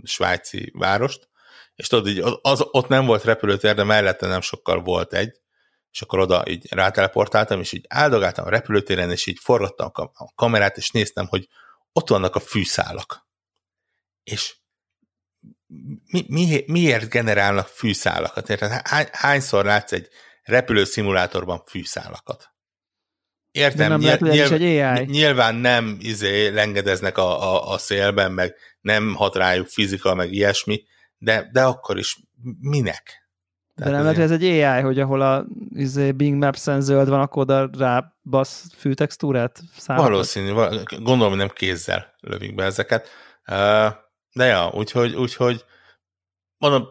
[0.04, 1.30] svájci várost,
[1.76, 5.40] és tudod, így az, ott nem volt repülőtér, de mellette nem sokkal volt egy,
[5.92, 10.78] és akkor oda így ráteleportáltam, és így áldogáltam a repülőtéren, és így forgattam a kamerát,
[10.78, 11.48] és néztem, hogy
[11.92, 13.28] ott vannak a fűszálak.
[14.24, 14.58] És
[16.12, 18.50] mi, mi, miért generálnak fűszálakat?
[18.50, 18.72] Érted?
[18.84, 20.08] Hány, hányszor látsz egy
[20.44, 22.50] repülőszimulátorban fűszálakat?
[23.52, 25.06] Értem, nem lehet, hogy ez is egy AI.
[25.06, 30.84] nyilván nem izé, lengedeznek a, a, a szélben, meg nem hat rájuk fizika, meg ilyesmi,
[31.18, 32.18] de, de akkor is
[32.60, 33.30] minek?
[33.76, 37.20] De nem lehet, hogy ez egy AI, hogy ahol a izé, Bing Maps-en zöld van,
[37.20, 39.62] akkor oda rábasz fűtextúrát?
[39.78, 40.10] Számokat?
[40.10, 43.08] Valószínű, val- gondolom, hogy nem kézzel lövik be ezeket.
[43.48, 43.94] Uh,
[44.34, 45.66] De ja, úgyhogy, úgyhogy
[46.58, 46.90] mondom,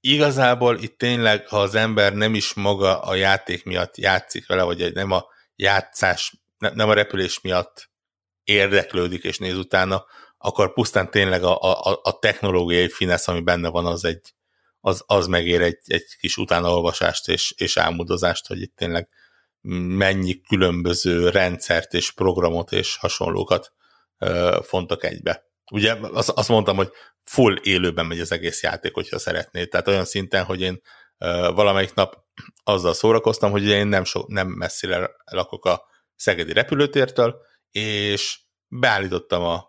[0.00, 4.92] igazából itt tényleg, ha az ember nem is maga a játék miatt játszik vele, vagy
[4.92, 7.90] nem a játszás, ne- nem a repülés miatt
[8.44, 10.04] érdeklődik és néz utána,
[10.38, 14.34] akkor pusztán tényleg a, a, a technológiai finesz, ami benne van, az egy,
[14.80, 19.08] az, az megér egy, egy kis utánaolvasást és, és álmodozást, hogy itt tényleg
[19.96, 23.72] mennyi különböző rendszert és programot és hasonlókat
[24.18, 25.49] ö, fontak egybe.
[25.70, 26.90] Ugye azt, mondtam, hogy
[27.24, 29.68] full élőben megy az egész játék, hogyha szeretnéd.
[29.68, 30.80] Tehát olyan szinten, hogy én
[31.54, 32.16] valamelyik nap
[32.64, 37.36] azzal szórakoztam, hogy én nem, so, nem messzire lakok a Szegedi repülőtértől,
[37.70, 39.68] és beállítottam a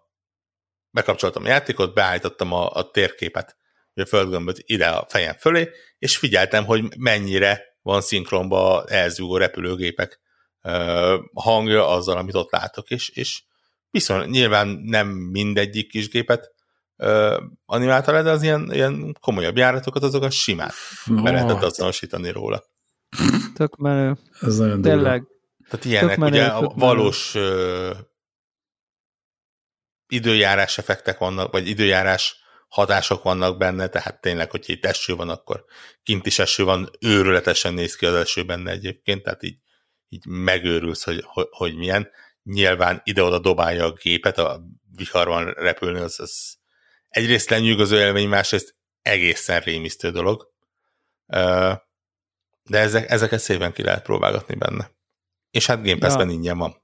[0.90, 3.60] bekapcsoltam a játékot, beállítottam a, a térképet
[3.94, 10.20] a földgömböt ide a fejem fölé, és figyeltem, hogy mennyire van szinkronba elzúgó repülőgépek
[11.34, 13.44] hangja azzal, amit ott látok, és, és
[13.92, 16.54] viszont nyilván nem mindegyik kis gépet
[16.96, 20.72] ö, animálta le, de az ilyen, ilyen komolyabb járatokat, azokat simán
[21.06, 22.64] No, be lehetett azonosítani róla.
[23.54, 24.18] Tök menő.
[24.40, 24.82] ez nagyon.
[24.82, 25.24] Tényleg.
[25.70, 26.74] Tehát ilyenek menő, ugye a menő.
[26.76, 27.92] valós ö,
[30.08, 35.66] időjárás effektek vannak, vagy időjárás hatások vannak benne, tehát tényleg, hogy itt eső van, akkor
[36.04, 39.58] kint is eső van, őrületesen néz ki az eső benne egyébként, tehát így,
[40.10, 42.10] így megőrülsz, hogy, hogy, hogy milyen.
[42.44, 44.62] Nyilván ide-oda dobálja a gépet, a
[44.96, 46.58] viharban repülni, az, az
[47.10, 50.52] egyrészt lenyűgöző élmény, másrészt egészen rémisztő dolog.
[52.64, 54.92] De ezek, ezeket szépen ki lehet próbálgatni benne.
[55.52, 56.34] És hát Game Pass-ben Ja.
[56.34, 56.80] ingyen van.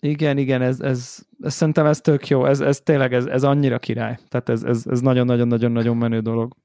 [0.00, 3.78] Igen, igen, ez, ez, ez szerintem ez tök jó, ez, ez tényleg, ez, ez annyira
[3.78, 4.18] király.
[4.28, 6.56] Tehát ez, ez, ez nagyon-nagyon-nagyon-nagyon menő dolog.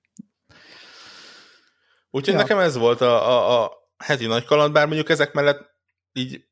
[2.10, 2.40] Úgyhogy ja.
[2.40, 5.72] nekem ez volt a, a, a heti nagy kaland, bár mondjuk ezek mellett
[6.12, 6.46] így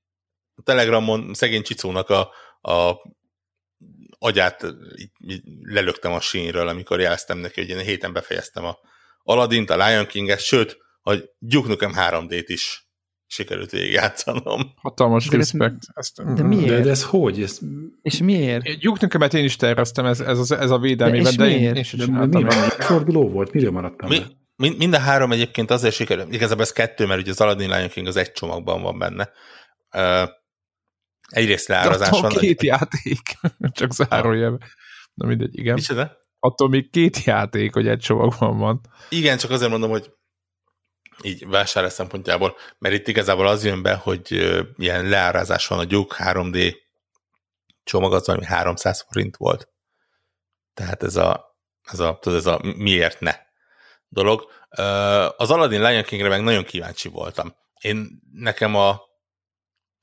[0.61, 2.19] a Telegramon szegény Csicónak a,
[2.71, 2.95] a
[4.19, 4.65] agyát
[5.61, 8.77] lelöktem a sínről, amikor jeleztem neki, hogy én a héten befejeztem a
[9.23, 12.89] Aladdin-t, a Lion King-et, sőt, hogy Duke Nukem 3D-t is
[13.27, 14.61] sikerült végigjátszanom.
[14.75, 15.83] Hatalmas De ez- respekt.
[15.93, 16.67] Ezt, de miért?
[16.67, 17.41] De, de ez hogy?
[17.41, 17.59] Ez,
[18.01, 18.77] És miért?
[18.79, 21.99] Gyúknökemet én is terveztem, ez, ez, ez a De védelmében, és de, én, én sem
[21.99, 22.43] de csináltam.
[22.43, 22.49] mi.
[22.79, 23.51] Forduló volt?
[23.53, 24.09] Miről maradtam?
[24.09, 24.21] Mi,
[24.55, 27.89] mind, mind a három egyébként azért sikerült, igazából ez kettő, mert ugye az Aladdin Lion
[27.89, 29.29] King az egy csomagban van benne.
[29.93, 30.29] Uh,
[31.31, 32.31] egyrészt leárazás van.
[32.31, 33.21] két játék.
[33.79, 34.69] Csak zárójelben.
[35.13, 35.73] Na mindegy, igen.
[35.73, 36.19] Micsoda?
[36.39, 38.81] Attól még két játék, hogy egy csomagban van.
[39.09, 40.11] Igen, csak azért mondom, hogy
[41.21, 44.31] így vásárlás szempontjából, mert itt igazából az jön be, hogy
[44.77, 46.75] ilyen leárázás van a Duke 3D
[47.83, 49.69] csomag, az valami 300 forint volt.
[50.73, 53.35] Tehát ez a, ez a, tudod, ez a miért ne
[54.07, 54.51] dolog.
[55.37, 57.55] Az Aladdin Lion Kingre meg nagyon kíváncsi voltam.
[57.81, 59.01] Én nekem a,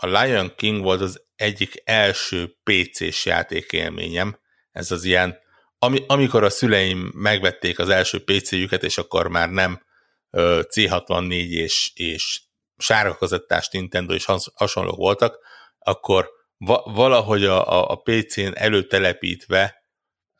[0.00, 4.38] a Lion King volt az egyik első PC-s játékélményem,
[4.70, 5.38] ez az ilyen,
[5.78, 9.82] ami, amikor a szüleim megvették az első PC-jüket, és akkor már nem
[10.30, 12.42] ö, C64 és, és
[12.76, 15.38] sárga kazettás Nintendo és has- hasonlók voltak,
[15.78, 19.82] akkor va- valahogy a, a, a PC-n előtelepítve,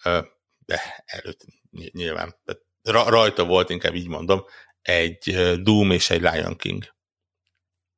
[0.05, 0.21] ö,
[0.59, 2.41] de előtt ny- nyilván,
[2.83, 4.45] ra- rajta volt, inkább így mondom,
[4.83, 6.97] egy Doom és egy Lion King.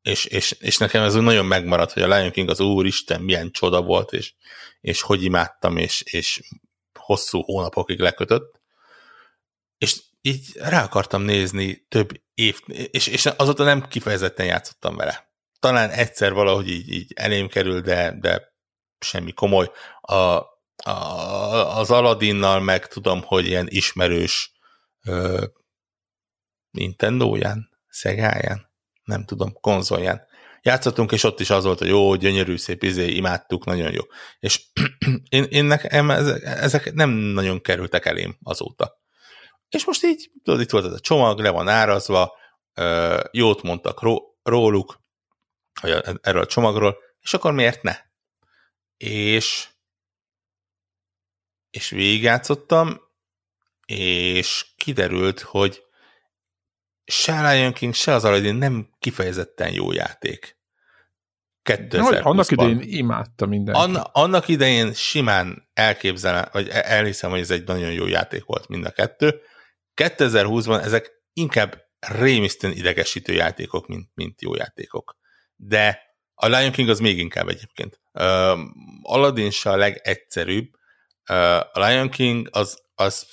[0.02, 3.82] És, és, és nekem ez nagyon megmaradt, hogy a Lion King az úristen milyen csoda
[3.82, 4.34] volt, és,
[4.80, 6.40] és hogy imádtam, és, és
[6.98, 8.60] hosszú hónapokig lekötött.
[9.78, 15.28] És így rá akartam nézni több év, és, és azóta nem kifejezetten játszottam vele.
[15.58, 18.54] Talán egyszer valahogy így, így elém kerül, de, de
[18.98, 19.70] semmi komoly.
[20.00, 20.14] A,
[20.84, 24.52] a, az Aladinnal meg tudom, hogy ilyen ismerős
[25.04, 25.44] ö,
[26.70, 28.69] Nintendo-ján, Szegáján,
[29.10, 30.28] nem tudom, konzolján.
[30.62, 34.02] Játszottunk, és ott is az volt, hogy jó, gyönyörű, szép izé, imádtuk, nagyon jó.
[34.38, 34.64] És
[35.28, 38.98] én, én nekem ezek, ezek nem nagyon kerültek elém azóta.
[39.68, 42.36] És most így, tudod, itt volt ez a csomag, le van árazva,
[43.30, 45.00] jót mondtak ró, róluk,
[45.80, 47.96] vagy a- erről a csomagról, és akkor miért ne?
[48.96, 49.68] És
[51.70, 53.00] és végigjátszottam,
[53.86, 55.82] és kiderült, hogy
[57.10, 60.58] se Lion King, se az Aladdin nem kifejezetten jó játék.
[61.62, 62.22] Na, hogy 2020-ban.
[62.22, 63.80] annak idején imádta mindenki.
[63.80, 68.68] Anna, annak idején simán elképzelem, vagy el- elhiszem, hogy ez egy nagyon jó játék volt
[68.68, 69.40] mind a kettő.
[69.94, 75.16] 2020-ban ezek inkább rémisztően idegesítő játékok, mint, mint jó játékok.
[75.56, 76.00] De
[76.34, 78.00] a Lion King az még inkább egyébként.
[78.12, 78.58] Uh,
[79.02, 80.68] Aladdin se a legegyszerűbb.
[81.28, 83.26] Uh, a Lion King az, az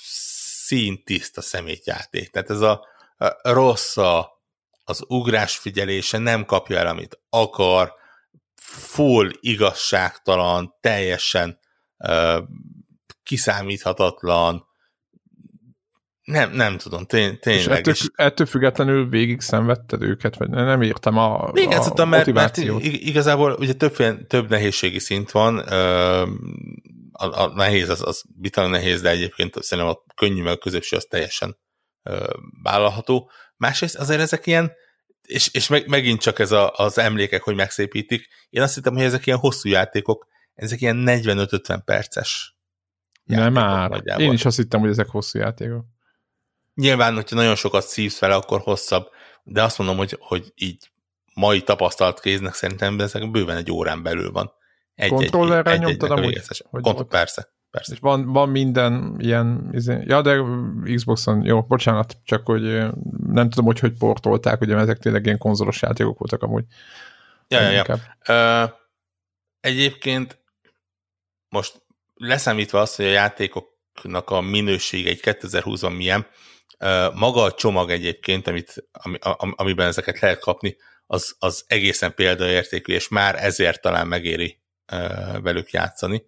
[0.64, 2.30] színtiszta szemétjáték.
[2.30, 2.86] Tehát ez a
[3.42, 4.28] rossz a,
[4.84, 7.92] az ugrás figyelése, nem kapja el, amit akar,
[8.62, 11.58] full igazságtalan, teljesen
[11.98, 12.42] uh,
[13.22, 14.66] kiszámíthatatlan,
[16.22, 17.78] nem, nem tudom, tény, És tényleg.
[17.78, 22.32] ettől, És ettől függetlenül végig szenvedted őket, vagy nem értem a, még a játszottam, mert,
[22.32, 26.22] mert igazából ugye több, több nehézségi szint van, ö,
[27.12, 30.96] a, a nehéz az, az vitalen nehéz, de egyébként szerintem a könnyű meg a középső
[30.96, 31.67] az teljesen ö,
[32.62, 33.30] vállalható.
[33.56, 34.72] Másrészt azért ezek ilyen,
[35.22, 38.28] és, és meg, megint csak ez a, az emlékek, hogy megszépítik.
[38.50, 42.56] Én azt hittem, hogy ezek ilyen hosszú játékok, ezek ilyen 45-50 perces.
[43.24, 43.90] Nem már.
[43.90, 44.24] nagyjából.
[44.24, 45.84] Én is azt hittem, hogy ezek hosszú játékok.
[46.74, 49.08] Nyilván, hogyha nagyon sokat szívsz vele, akkor hosszabb,
[49.42, 50.90] de azt mondom, hogy, hogy így
[51.34, 54.52] mai tapasztalt kéznek szerintem ezek bőven egy órán belül van.
[54.94, 56.40] Egy, Kontrollerrel egy, egy, nyomtad a amúgy?
[56.70, 57.48] Vagy Kont- persze,
[57.78, 57.92] Persze.
[57.92, 60.42] És van, van minden ilyen, izé, ja, de
[60.94, 62.62] Xboxon, jó, bocsánat, csak hogy
[63.26, 66.64] nem tudom, hogy hogy portolták, ugye ezek tényleg ilyen konzolos játékok voltak amúgy.
[67.48, 67.98] Ja, ja, ja.
[68.26, 68.64] Ö,
[69.60, 70.38] egyébként
[71.48, 71.82] most
[72.14, 76.26] leszámítva azt, hogy a játékoknak a minősége egy 2020-ban milyen,
[76.78, 80.76] ö, maga a csomag egyébként, amit, ami, am, amiben ezeket lehet kapni,
[81.06, 84.60] az, az egészen példaértékű, és már ezért talán megéri
[84.92, 84.96] ö,
[85.42, 86.24] velük játszani,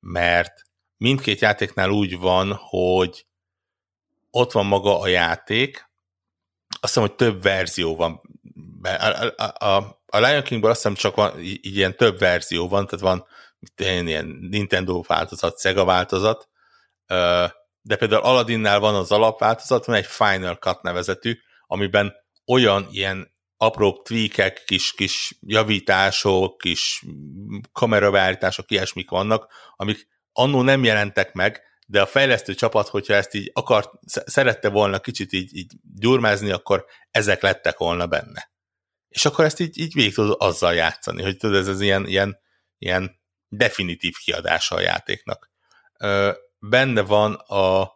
[0.00, 0.62] mert
[1.02, 3.26] mindkét játéknál úgy van, hogy
[4.30, 5.90] ott van maga a játék,
[6.68, 8.20] azt hiszem, hogy több verzió van.
[8.82, 13.04] A, a, a, a Lion Kingból azt hiszem csak van, ilyen több verzió van, tehát
[13.04, 13.26] van
[13.76, 16.48] én, ilyen Nintendo változat, Sega változat,
[17.82, 22.14] de például Aladinnál van az alapváltozat, van egy Final Cut nevezetű, amiben
[22.46, 27.04] olyan ilyen apró tweakek, kis, kis javítások, kis
[27.72, 33.50] kamerabeállítások, ilyesmik vannak, amik annó nem jelentek meg, de a fejlesztő csapat, hogyha ezt így
[33.54, 38.50] akart, sz- szerette volna kicsit így, így gyurmázni, akkor ezek lettek volna benne.
[39.08, 42.38] És akkor ezt így, így végig tudod azzal játszani, hogy tudod, ez az ilyen, ilyen,
[42.78, 45.50] ilyen definitív kiadása a játéknak.
[45.98, 47.92] Ö, benne van a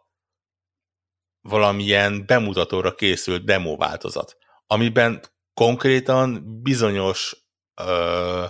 [1.41, 5.21] valamilyen bemutatóra készült demo változat, amiben
[5.53, 7.35] konkrétan bizonyos
[7.81, 8.45] ö,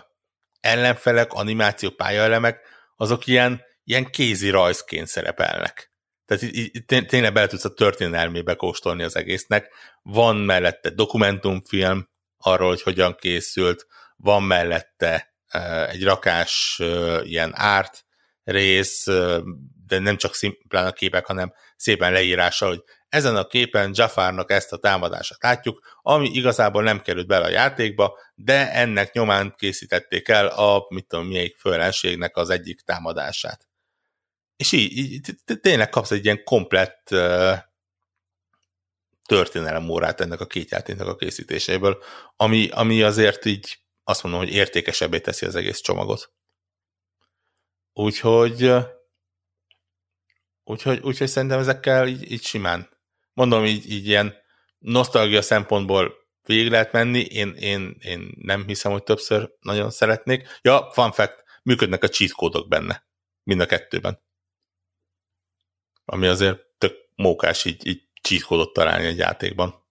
[0.60, 2.60] ellenfelek, animáció pályaelemek,
[2.96, 5.92] azok ilyen, ilyen kézi rajzként szerepelnek.
[6.26, 9.74] Tehát tényleg bele tudsz a történelmébe kóstolni az egésznek.
[10.02, 13.86] Van mellette dokumentumfilm arról, hogy hogyan készült,
[14.16, 18.06] van mellette uh, egy rakás uh, ilyen árt
[18.44, 19.40] rész, uh,
[19.86, 24.74] de nem csak szimplán a képek, hanem szépen leírással, hogy ezen a képen Jafarnak ezt
[24.74, 30.48] a támadását látjuk, ami igazából nem került bele a játékba, de ennek nyomán készítették el
[30.48, 33.68] a, mit tudom, melyik főellenségnek az egyik támadását.
[34.58, 37.58] És így, így tényleg kapsz egy ilyen komplett uh,
[39.28, 42.04] történelemórát ennek a két játéknak a készítéséből,
[42.36, 46.32] ami, ami azért így azt mondom, hogy értékesebbé teszi az egész csomagot.
[47.94, 48.72] Úgyhogy
[50.64, 52.90] úgyhogy, úgyhogy szerintem ezekkel így, így simán.
[53.34, 54.36] Mondom, így, így ilyen
[54.78, 60.60] nosztalgia szempontból végig lehet menni, én, én, én nem hiszem, hogy többször nagyon szeretnék.
[60.62, 63.08] Ja, fun fact, működnek a cheat kódok benne,
[63.44, 64.26] mind a kettőben.
[66.10, 69.86] Ami azért tök mókás így, így cheat kódot találni egy játékban,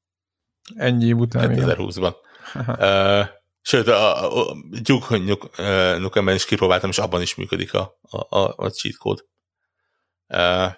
[0.76, 1.52] Ennyi év után.
[1.52, 1.68] igen.
[1.78, 2.14] 2020-ban.
[2.54, 3.26] Uh,
[3.60, 5.16] sőt, a, a, a Duke
[5.98, 9.24] Nukemben is kipróbáltam, és abban is működik a, a, a, a cheat.
[10.28, 10.72] Uh,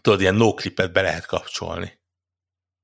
[0.00, 2.00] tudod, ilyen no-clipet be lehet kapcsolni.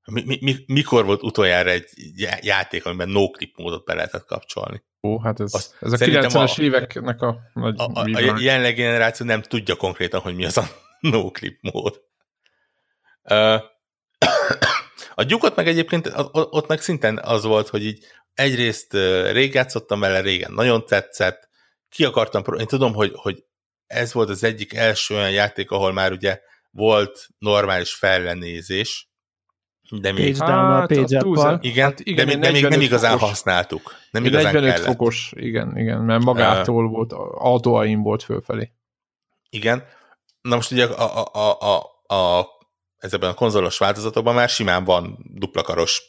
[0.05, 4.83] Mi, mi, mi, mikor volt utoljára egy já- játék, amiben no-clip módot be lehetett kapcsolni?
[5.01, 8.03] Ó, hát ez, Azt ez a szerintem 90-es a- éveknek a nagy A, a, a
[8.03, 8.41] vívmány.
[8.41, 10.63] jelenlegi generáció nem tudja konkrétan, hogy mi az a
[11.11, 12.01] no-clip mód.
[13.23, 13.61] Uh,
[15.15, 18.93] a gyukot meg egyébként ott meg szinten az volt, hogy így egyrészt
[19.31, 21.49] rég játszottam vele, régen nagyon tetszett,
[21.89, 23.43] ki akartam, én tudom, hogy, hogy
[23.87, 26.39] ez volt az egyik első olyan játék, ahol már ugye
[26.71, 29.09] volt normális fellenézés,
[29.89, 31.57] de még, Page down a Hát, page túlzás.
[31.61, 33.29] igen, hát igen, de, még, de még nem 45 igazán fokos.
[33.29, 33.95] használtuk.
[34.11, 34.87] Nem igazán 45 kellett.
[34.87, 38.71] fokos, igen, igen, mert magától volt, autóaim volt fölfelé.
[39.49, 39.83] Igen.
[40.41, 42.47] Na most ugye a, a, a, a, a,
[42.97, 46.01] ezekben a konzolos változatokban már simán van duplakaros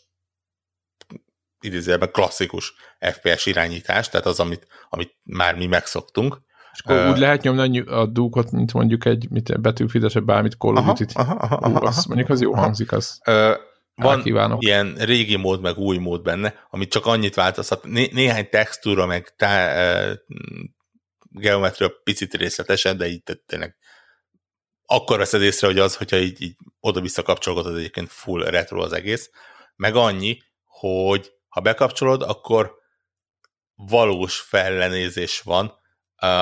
[1.60, 6.40] idézőjelben klasszikus FPS irányítás, tehát az, amit, amit már mi megszoktunk.
[6.72, 10.56] És akkor Ö, úgy lehet nyomni a dúkot, mint mondjuk egy mit, betűfides, vagy bármit
[10.58, 11.00] Call of
[11.74, 12.60] az, mondjuk az jó aha.
[12.62, 13.20] hangzik, az.
[13.24, 13.54] Ö,
[13.94, 14.62] van Elkívánok.
[14.62, 17.84] ilyen régi mód, meg új mód benne, amit csak annyit változhat.
[17.84, 20.12] Né- néhány textúra, meg tá- ö,
[21.30, 23.76] geometria picit részletesen, de így tényleg
[24.92, 29.30] akkor veszed észre, hogy az, hogyha így, így oda-vissza kapcsolgatod, egyébként full retro az egész,
[29.76, 32.74] meg annyi, hogy ha bekapcsolod, akkor
[33.74, 35.78] valós fellenézés van.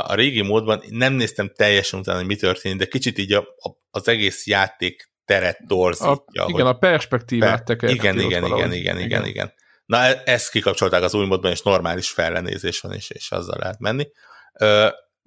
[0.03, 3.71] A régi módban nem néztem teljesen utána, hogy mi történik, de kicsit így a, a,
[3.91, 6.45] az egész játék teret A, torzítja.
[6.47, 8.75] igen, a perspektívát Per- igen, igen, igen, valahogy.
[8.75, 9.53] igen, igen, igen.
[9.87, 13.79] Na, e- ezt kikapcsolták az új módban, és normális fellenézés van, és, és azzal lehet
[13.79, 14.09] menni.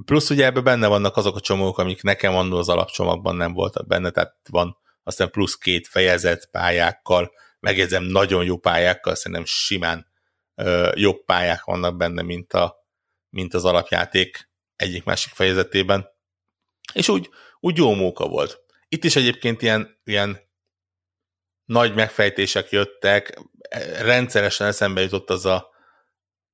[0.06, 3.88] Plusz ugye ebben benne vannak azok a csomók, amik nekem annól az alapcsomagban nem voltak
[3.88, 10.08] benne, tehát van aztán plusz két fejezet pályákkal, megjegyzem, nagyon jó pályákkal, szerintem simán
[10.56, 12.88] ö, jobb pályák vannak benne, mint, a,
[13.30, 16.08] mint az alapjáték egyik-másik fejezetében.
[16.94, 17.30] És úgy,
[17.60, 18.60] úgy jó móka volt.
[18.88, 20.40] Itt is egyébként ilyen, ilyen
[21.66, 23.42] nagy megfejtések jöttek,
[24.02, 25.70] rendszeresen eszembe jutott az a,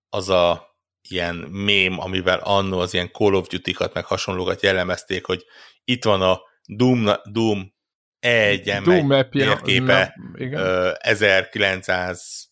[0.10, 0.67] az a
[1.12, 5.46] ilyen mém, amivel annó az ilyen Call of Duty-kat, meg hasonlókat jellemezték, hogy
[5.84, 7.74] itt van a Doom, Doom
[8.22, 12.48] E1 Doom mapja, térképe, ö, 1900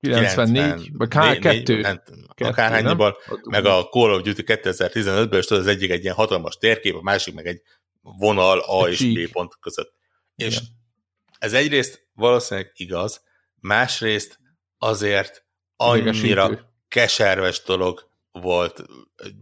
[0.00, 1.80] 94, vagy K2.
[1.80, 3.40] nem, Kettő, akárhányból, nem?
[3.44, 7.02] meg a Call of Duty 2015-ből, és tudod, az egyik egy ilyen hatalmas térkép, a
[7.02, 7.62] másik meg egy
[8.02, 9.28] vonal A Egy és.
[9.28, 9.94] B pont között.
[10.36, 10.68] És Igen.
[11.38, 13.22] ez egyrészt valószínűleg igaz,
[13.60, 14.38] másrészt
[14.78, 15.44] azért
[15.76, 16.72] annyira.
[16.94, 18.84] Keserves dolog volt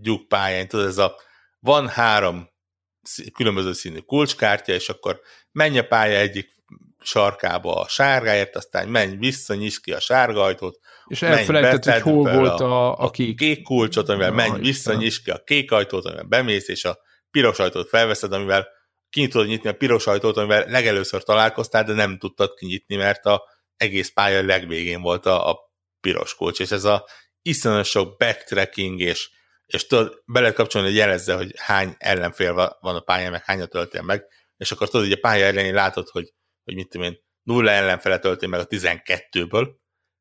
[0.01, 0.69] gyúkpályán.
[0.69, 1.17] Tudod, ez a
[1.61, 2.49] van három
[3.35, 6.51] különböző színű kulcskártya, és akkor menj a pálya egyik
[7.01, 12.33] sarkába a sárgáért, aztán menj vissza, nyisd ki a sárga ajtót, És elfelejtett, hogy hol
[12.33, 13.37] volt a, a kék.
[13.37, 16.99] kék kulcsot, amivel Ja, menj vissza, nyisd ki a kék ajtót, amivel bemész, és a
[17.31, 18.69] piros ajtót felveszed, amivel
[19.11, 23.43] ki tudod nyitni a piros ajtót, amivel legelőször találkoztál, de nem tudtad kinyitni, mert a
[23.77, 25.59] egész pálya legvégén volt a, a
[26.01, 27.05] piros kulcs, és ez a
[27.43, 29.31] iszonyat sok backtracking, és,
[29.67, 33.45] és tudod, be lehet kapcsolni, hogy jelezze, hogy hány ellenfél va- van a pályán, meg
[33.45, 34.27] hányat töltél meg,
[34.57, 36.33] és akkor tudod, hogy a pálya elején látod, hogy,
[36.65, 39.69] hogy mit tudom én, nulla ellenfele töltél meg a 12-ből,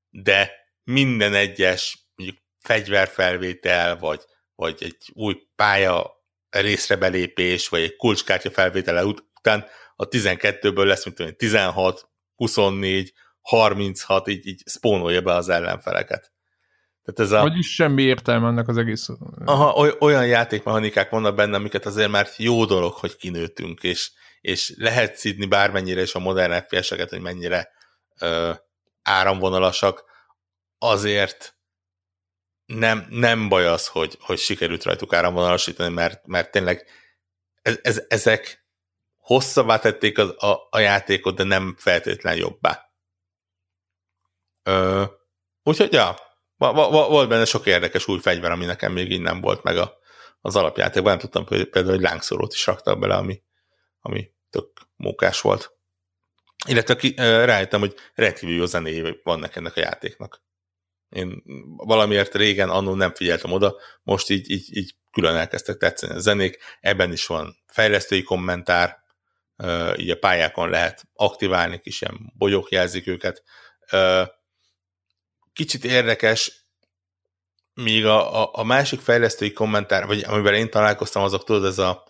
[0.10, 0.52] de
[0.84, 4.22] minden egyes mondjuk fegyverfelvétel, vagy,
[4.56, 6.20] vagy egy új pálya
[6.50, 9.66] részre belépés, vagy egy kulcskártya felvétele ut- után
[9.96, 16.31] a 12-ből lesz, mint tudom én, 16, 24, 36, így, így spónolja be az ellenfeleket.
[17.14, 19.10] Tehát ez a, Vagyis semmi értelme ennek az egész.
[19.46, 24.74] aha, oly- olyan játékmechanikák vannak benne, amiket azért már jó dolog, hogy kinőttünk, és, és
[24.78, 27.70] lehet szidni bármennyire is a modern FPS-eket, hogy mennyire
[28.20, 28.52] ö,
[29.04, 30.04] áramvonalasak,
[30.78, 31.56] azért
[32.66, 36.86] nem, nem baj az, hogy, hogy sikerült rajtuk áramvonalasítani, mert, mert tényleg
[37.62, 38.66] ez, ez, ezek
[39.18, 42.92] hosszabbá tették az, a, a játékot, de nem feltétlen jobbá.
[44.64, 45.04] Ö,
[45.64, 46.16] úgyhogy, ja,
[46.68, 49.98] volt benne sok érdekes új fegyver, ami nekem még így nem volt meg a,
[50.42, 51.12] az alapjátékban.
[51.12, 53.42] Nem tudtam például, hogy lángszorót is raktak bele, ami,
[54.00, 55.76] ami tök mókás volt.
[56.68, 60.44] Illetve ki, rájöttem, hogy rendkívül jó zenéje vannak ennek a játéknak.
[61.10, 61.44] Én
[61.76, 66.58] valamiért régen annól nem figyeltem oda, most így, így, így külön elkezdtek tetszeni a zenék.
[66.80, 69.00] Ebben is van fejlesztői kommentár,
[69.96, 73.44] így a pályákon lehet aktiválni, kis ilyen bogyók jelzik őket.
[75.54, 76.66] Kicsit érdekes,
[77.74, 82.08] míg a, a, a másik fejlesztői kommentár, vagy amivel én találkoztam, azok tudod, ez a,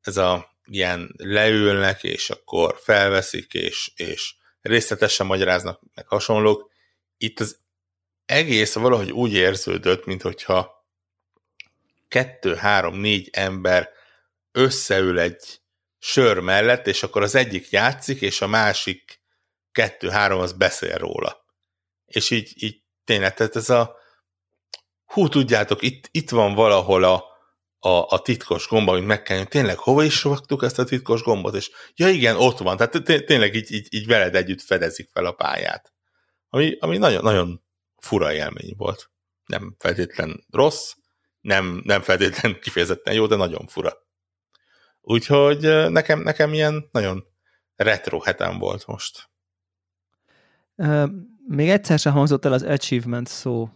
[0.00, 6.70] ez a ilyen leülnek, és akkor felveszik, és, és részletesen magyaráznak, meg hasonlók.
[7.16, 7.58] Itt az
[8.24, 10.86] egész valahogy úgy érződött, mint hogyha
[12.08, 13.90] kettő, három, négy ember
[14.52, 15.60] összeül egy
[15.98, 19.20] sör mellett, és akkor az egyik játszik, és a másik
[19.72, 21.44] kettő-három az beszél róla.
[22.10, 23.96] És így, így tényleg, tehát ez a
[25.04, 27.24] hú, tudjátok, itt, itt van valahol a,
[27.78, 29.44] a, a titkos gomb, amit meg kell.
[29.44, 31.54] Tényleg, hova is raktuk ezt a titkos gombot?
[31.54, 32.76] És ja igen, ott van.
[32.76, 35.92] Tehát té- tényleg így, így, így veled együtt fedezik fel a pályát.
[36.48, 37.62] Ami, ami nagyon, nagyon
[37.96, 39.10] fura élmény volt.
[39.46, 40.92] Nem feltétlen rossz,
[41.40, 43.92] nem, nem feltétlen kifejezetten jó, de nagyon fura.
[45.00, 47.26] Úgyhogy nekem, nekem ilyen nagyon
[47.74, 49.30] retro hetem volt most.
[51.46, 53.68] Még egyszer sem hangzott el az achievement szó.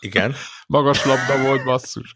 [0.00, 0.34] Igen.
[0.66, 2.14] Magas labda volt, basszus.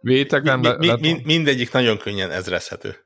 [0.00, 2.96] Vétek nem Mi, mi, lett mi, mindegyik nagyon könnyen ezrezhető.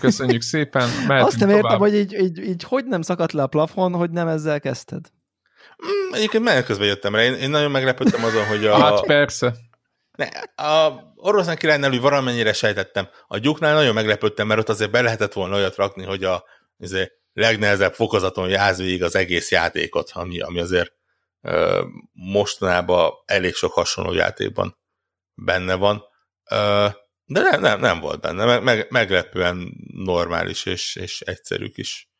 [0.00, 0.88] Köszönjük szépen.
[1.08, 1.78] Azt nem értem, tovább.
[1.78, 5.06] hogy így, így, így hogy nem szakadt le a plafon, hogy nem ezzel kezdted.
[5.86, 7.22] Mm, Egyébként menet közben jöttem rá.
[7.22, 9.54] Én, én nagyon meglepődtem azon, hogy a, Hát persze.
[10.12, 10.26] ne,
[10.64, 13.08] a oroszlán királynál úgy valamennyire sejtettem.
[13.26, 16.44] A gyuknál nagyon meglepődtem, mert ott azért be lehetett volna olyat rakni, hogy a
[16.78, 20.92] azért, legnehezebb fokozaton jáz végig az egész játékot, ami, ami azért
[21.40, 24.78] ö, mostanában elég sok hasonló játékban
[25.34, 26.04] benne van.
[26.50, 26.86] Ö,
[27.24, 28.44] de nem, nem, nem volt benne.
[28.44, 32.10] Meg, meg, meglepően normális és, és egyszerű kis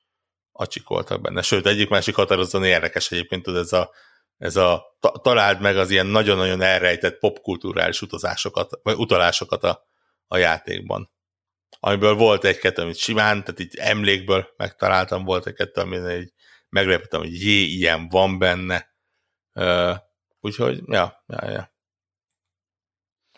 [0.52, 1.42] acsik voltak benne.
[1.42, 3.90] Sőt, egyik másik határozóan érdekes egyébként, tudod, ez a,
[4.36, 9.86] ez a ta, találd meg az ilyen nagyon-nagyon elrejtett popkulturális utazásokat, vagy utalásokat a,
[10.26, 11.10] a játékban.
[11.80, 16.32] Amiből volt egy-kettő, amit simán, tehát így emlékből megtaláltam, volt egy-kettő, amin így
[16.68, 18.94] meglepettem, hogy jé, ilyen van benne.
[19.54, 19.96] Uh,
[20.40, 21.76] úgyhogy, ja, ja, ja.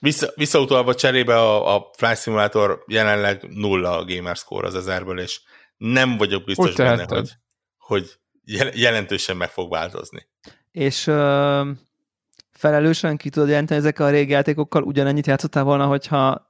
[0.00, 5.40] Vissza, visszautalva cserébe a, a Flight Simulator jelenleg nulla a gamerscore az ezerből, és
[5.76, 7.30] nem vagyok biztos Hogy benne, hogy,
[7.78, 10.28] hogy jel- jelentősen meg fog változni.
[10.70, 11.70] És ö,
[12.52, 16.49] felelősen ki tudod jelenteni ezekkel a régi játékokkal, ugyanennyit játszottál volna, hogyha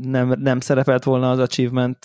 [0.00, 1.98] nem, nem szerepelt volna az achievement,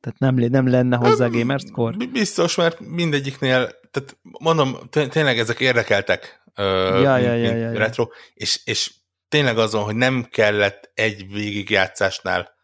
[0.00, 2.06] tehát nem, nem lenne hozzá gamer score?
[2.06, 6.62] Biztos, mert mindegyiknél tehát mondom, té- tényleg ezek érdekeltek, ö,
[7.02, 7.78] Ja, mint, ja, ja, mint ja, ja.
[7.78, 8.94] retro, és, és
[9.28, 12.56] tényleg azon, hogy nem kellett egy végigjátszásnál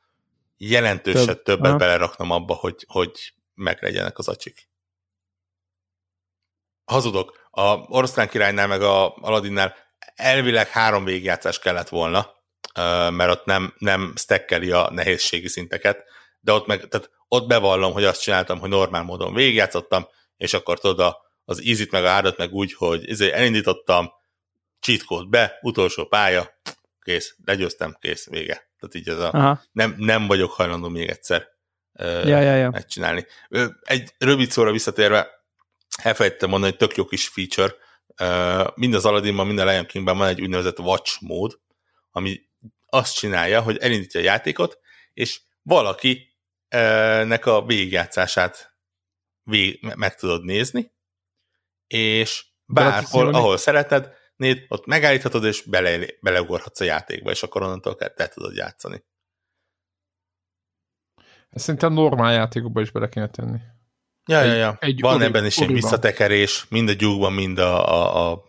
[0.57, 1.43] jelentősen Több.
[1.43, 1.77] többet Aha.
[1.77, 4.69] beleraknom abba, hogy, hogy meglegyenek az acsik.
[6.85, 7.49] Hazudok.
[7.51, 9.75] A Oroszlán királynál meg a Aladinnál
[10.15, 12.31] elvileg három végigjátszás kellett volna,
[13.11, 16.05] mert ott nem, nem stekkeli a nehézségi szinteket,
[16.41, 20.07] de ott meg, tehát ott bevallom, hogy azt csináltam, hogy normál módon végigjátszottam,
[20.37, 24.13] és akkor tudod, az ízit meg a árat meg úgy, hogy izé elindítottam,
[24.81, 26.59] cheat be, utolsó pálya,
[27.01, 28.69] kész, legyőztem, kész, vége.
[28.79, 29.63] Tehát így ez a, Aha.
[29.73, 31.53] nem, nem vagyok hajlandó még egyszer
[31.99, 32.71] Ja, ja, ja.
[32.71, 33.27] megcsinálni.
[33.83, 35.29] Egy rövid szóra visszatérve,
[36.03, 37.75] elfelejtettem mondani, hogy tök jó kis feature,
[38.75, 41.59] mind az Aladdinban, mind a Lion Kingben van egy úgynevezett watch mód,
[42.11, 42.41] ami
[42.95, 44.79] azt csinálja, hogy elindítja a játékot,
[45.13, 46.37] és valaki
[46.69, 48.77] ö, nek a végigjátszását
[49.43, 50.93] vég, me- meg tudod nézni,
[51.87, 57.63] és tudsz bárhol, ahol szereted, néd, ott megállíthatod, és bele, beleugorhatsz a játékba, és akkor
[57.63, 59.05] onnantól te te tudod játszani.
[61.51, 63.59] Ezt szerintem normál játékokba is bele kéne tenni.
[64.27, 64.77] Ja, Egy- ja, ja.
[64.81, 65.83] egy Van ori- ebben is egy oriban.
[65.83, 68.43] visszatekerés, mind a gyúkban, mind a, a, a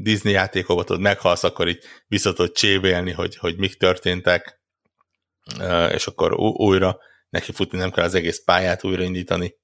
[0.00, 4.60] Disney játékokban, tudod, meghalsz, akkor így vissza tudod csévélni, hogy, hogy mik történtek,
[5.90, 6.98] és akkor újra
[7.28, 9.54] neki futni nem kell az egész pályát újraindítani.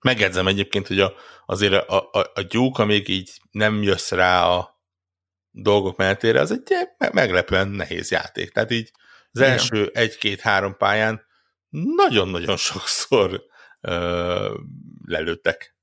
[0.00, 1.12] Megjegyzem egyébként, hogy a,
[1.46, 4.80] azért a, a, a gyúk, amíg így nem jössz rá a
[5.50, 6.62] dolgok menetére, az egy
[6.98, 8.50] me- meglepően nehéz játék.
[8.50, 8.90] Tehát így
[9.32, 11.22] az első egy-két-három pályán
[11.96, 13.42] nagyon-nagyon sokszor
[13.82, 14.58] ö,
[15.04, 15.76] lelőttek.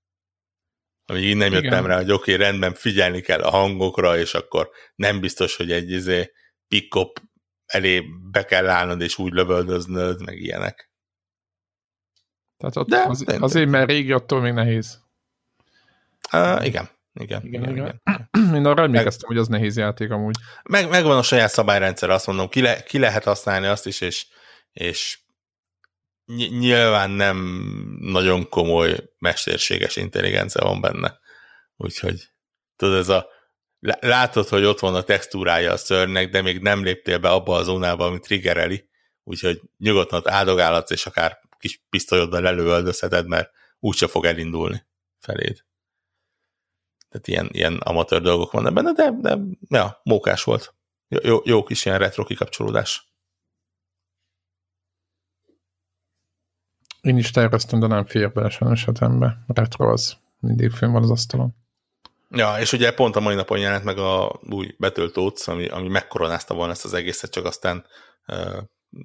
[1.06, 1.88] Amíg így nem jöttem Igen.
[1.88, 5.92] rá, hogy oké, okay, rendben figyelni kell a hangokra, és akkor nem biztos, hogy egy
[5.92, 6.32] izé,
[6.68, 7.22] pick-up
[7.66, 10.92] elé be kell állnod, és úgy lövöldöznöd, meg ilyenek.
[12.58, 15.02] Tehát ott De- az, azért, mert régi, attól még nehéz.
[16.34, 16.90] Uh, igen.
[17.14, 18.02] Igen, Igen, igen, igen.
[18.04, 18.56] igen.
[18.58, 20.36] Én arra emlékeztem, hogy az nehéz játék amúgy.
[20.64, 24.28] Meg, megvan a saját szabályrendszer, azt mondom, ki, le, ki lehet használni azt is, és,
[24.72, 25.20] és
[26.36, 27.38] nyilván nem
[28.00, 31.20] nagyon komoly mesterséges intelligencia van benne.
[31.76, 32.30] Úgyhogy
[32.76, 33.28] tudod, ez a
[33.80, 37.56] lá- látod, hogy ott van a textúrája a szörnynek, de még nem léptél be abba
[37.56, 38.90] a zónába, ami triggereli,
[39.24, 44.88] úgyhogy nyugodtan áldogálhatsz, és akár kis pisztolyoddal lelövöldözheted, mert úgyse fog elindulni
[45.20, 45.64] feléd.
[47.10, 49.38] Tehát ilyen, ilyen amatőr dolgok vannak benne, de, de
[49.70, 50.74] ja, mókás volt.
[51.08, 53.09] Jó, jó, jó kis ilyen retro kikapcsolódás.
[57.02, 59.44] Én is terveztem, de nem fér bele sajnos hetembe.
[59.48, 61.56] Retro az mindig fönn van az asztalon.
[62.30, 65.88] Ja, és ugye pont a mai napon jelent meg a új betölt Tóth, ami, ami
[65.88, 67.86] megkoronázta volna ezt az egészet, csak aztán
[68.28, 68.64] uh,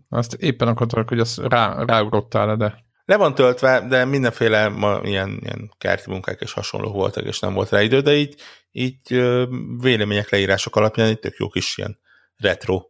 [0.08, 5.38] Azt éppen akartak, hogy azt rá, ráugrottál de le van töltve, de mindenféle ma, ilyen,
[5.42, 8.34] ilyen kerti munkák és hasonló voltak, és nem volt rá idő, de így,
[8.70, 9.42] így uh,
[9.80, 11.98] vélemények, leírások alapján egy tök jó kis ilyen
[12.36, 12.82] retro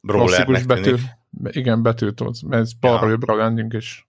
[0.00, 0.94] brawlernek betű.
[1.42, 2.32] Igen, betűtól.
[2.50, 3.10] Ez balra Ja.
[3.10, 4.04] jobbra lendünk, és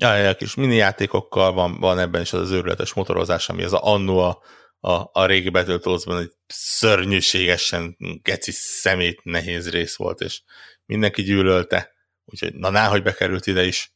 [0.00, 3.72] Ja, ja, kis mini játékokkal van, van ebben is az, az őrületes motorozás, ami az
[3.72, 4.38] a anno a,
[4.80, 10.42] a, a régi Battletoadsban egy szörnyűségesen geci szemét nehéz rész volt, és
[10.86, 11.92] mindenki gyűlölte,
[12.24, 13.94] úgyhogy na ná, hogy bekerült ide is.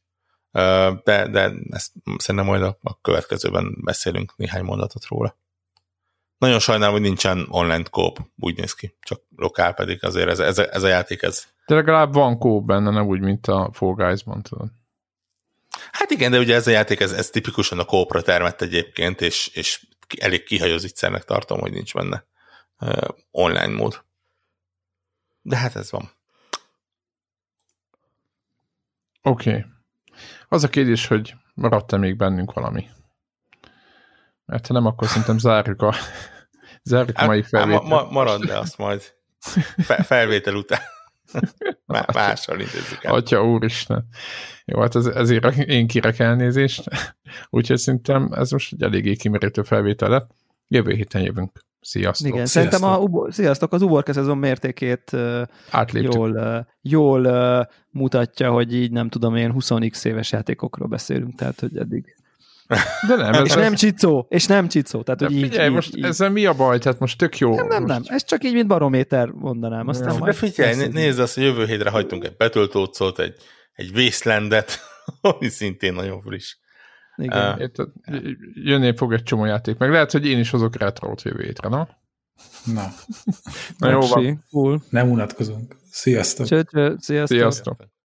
[1.05, 5.37] De, de ezt szerintem majd a, a következőben beszélünk néhány mondatot róla.
[6.39, 10.59] Nagyon sajnálom, hogy nincsen online kóp, úgy néz ki, csak lokál pedig azért ez, ez,
[10.59, 14.43] ez a játék, ez de legalább van kóp benne, nem úgy, mint a Fall Guys-ban,
[14.43, 14.69] tudod.
[15.93, 19.47] Hát igen, de ugye ez a játék, ez, ez tipikusan a kópra termett egyébként, és,
[19.47, 19.87] és
[20.19, 22.25] elég kihajózítszernek tartom, hogy nincs benne
[22.81, 24.05] uh, online mód.
[25.43, 26.11] De hát ez van.
[29.23, 29.51] Oké.
[29.51, 29.65] Okay.
[30.49, 32.89] Az a kérdés, hogy maradt-e még bennünk valami?
[34.45, 35.95] Mert ha nem, akkor szerintem zárjuk a,
[36.83, 37.89] zárjuk a mai Hát, hát ma, felvételt.
[37.89, 39.15] ma, marad, de azt majd
[39.77, 40.81] fe, felvétel után
[41.87, 43.15] Má- mással intézzük el.
[43.15, 44.07] Atya úristen.
[44.65, 46.85] Jó, hát ez, ezért én kérek elnézést.
[47.51, 50.31] Úgyhogy szerintem ez most egy eléggé kimerítő felvétel lett.
[50.69, 51.65] Jövő héten jövünk.
[51.81, 52.29] Sziasztok.
[52.29, 52.81] Igen, Sziasztok.
[52.81, 56.15] szerintem a sziasztok, az uborka szezon mértékét uh, Átléptük.
[56.15, 61.61] jól, uh, jól uh, mutatja, hogy így nem tudom én 20x éves játékokról beszélünk, tehát
[61.61, 62.17] hogy eddig.
[63.07, 65.97] De nem, ez És nem csicó, és nem csicó, tehát hogy így, figyelj, így, most
[65.97, 66.05] így.
[66.05, 66.79] ezzel mi a baj?
[66.79, 67.55] Tehát most tök jó.
[67.55, 69.89] Nem, nem, nem, Most, ez csak így, mint barométer mondanám.
[69.89, 70.25] Aztán Ja.
[70.25, 73.35] De figyelj, lesz né- ez nézd azt, hogy jövő hétre hagytunk egy betöltócot, egy,
[73.73, 74.79] egy Wastelandet,
[75.21, 76.57] ami szintén nagyon friss.
[77.17, 77.39] Igen.
[77.39, 77.61] Ah.
[77.61, 77.89] Érted?
[78.55, 79.79] Jönni fog egy csomó játék.
[79.79, 81.85] Meg lehet, hogy én is hozok retrót jövő hétre, no?
[82.65, 82.87] Na,
[83.79, 84.45] Na jó van.
[84.51, 84.83] Cool.
[84.91, 85.77] nem unatkozunk.
[85.91, 86.47] Sziasztok!
[86.47, 87.39] Cső, cső, sziasztok.
[87.39, 87.93] Sziasztok.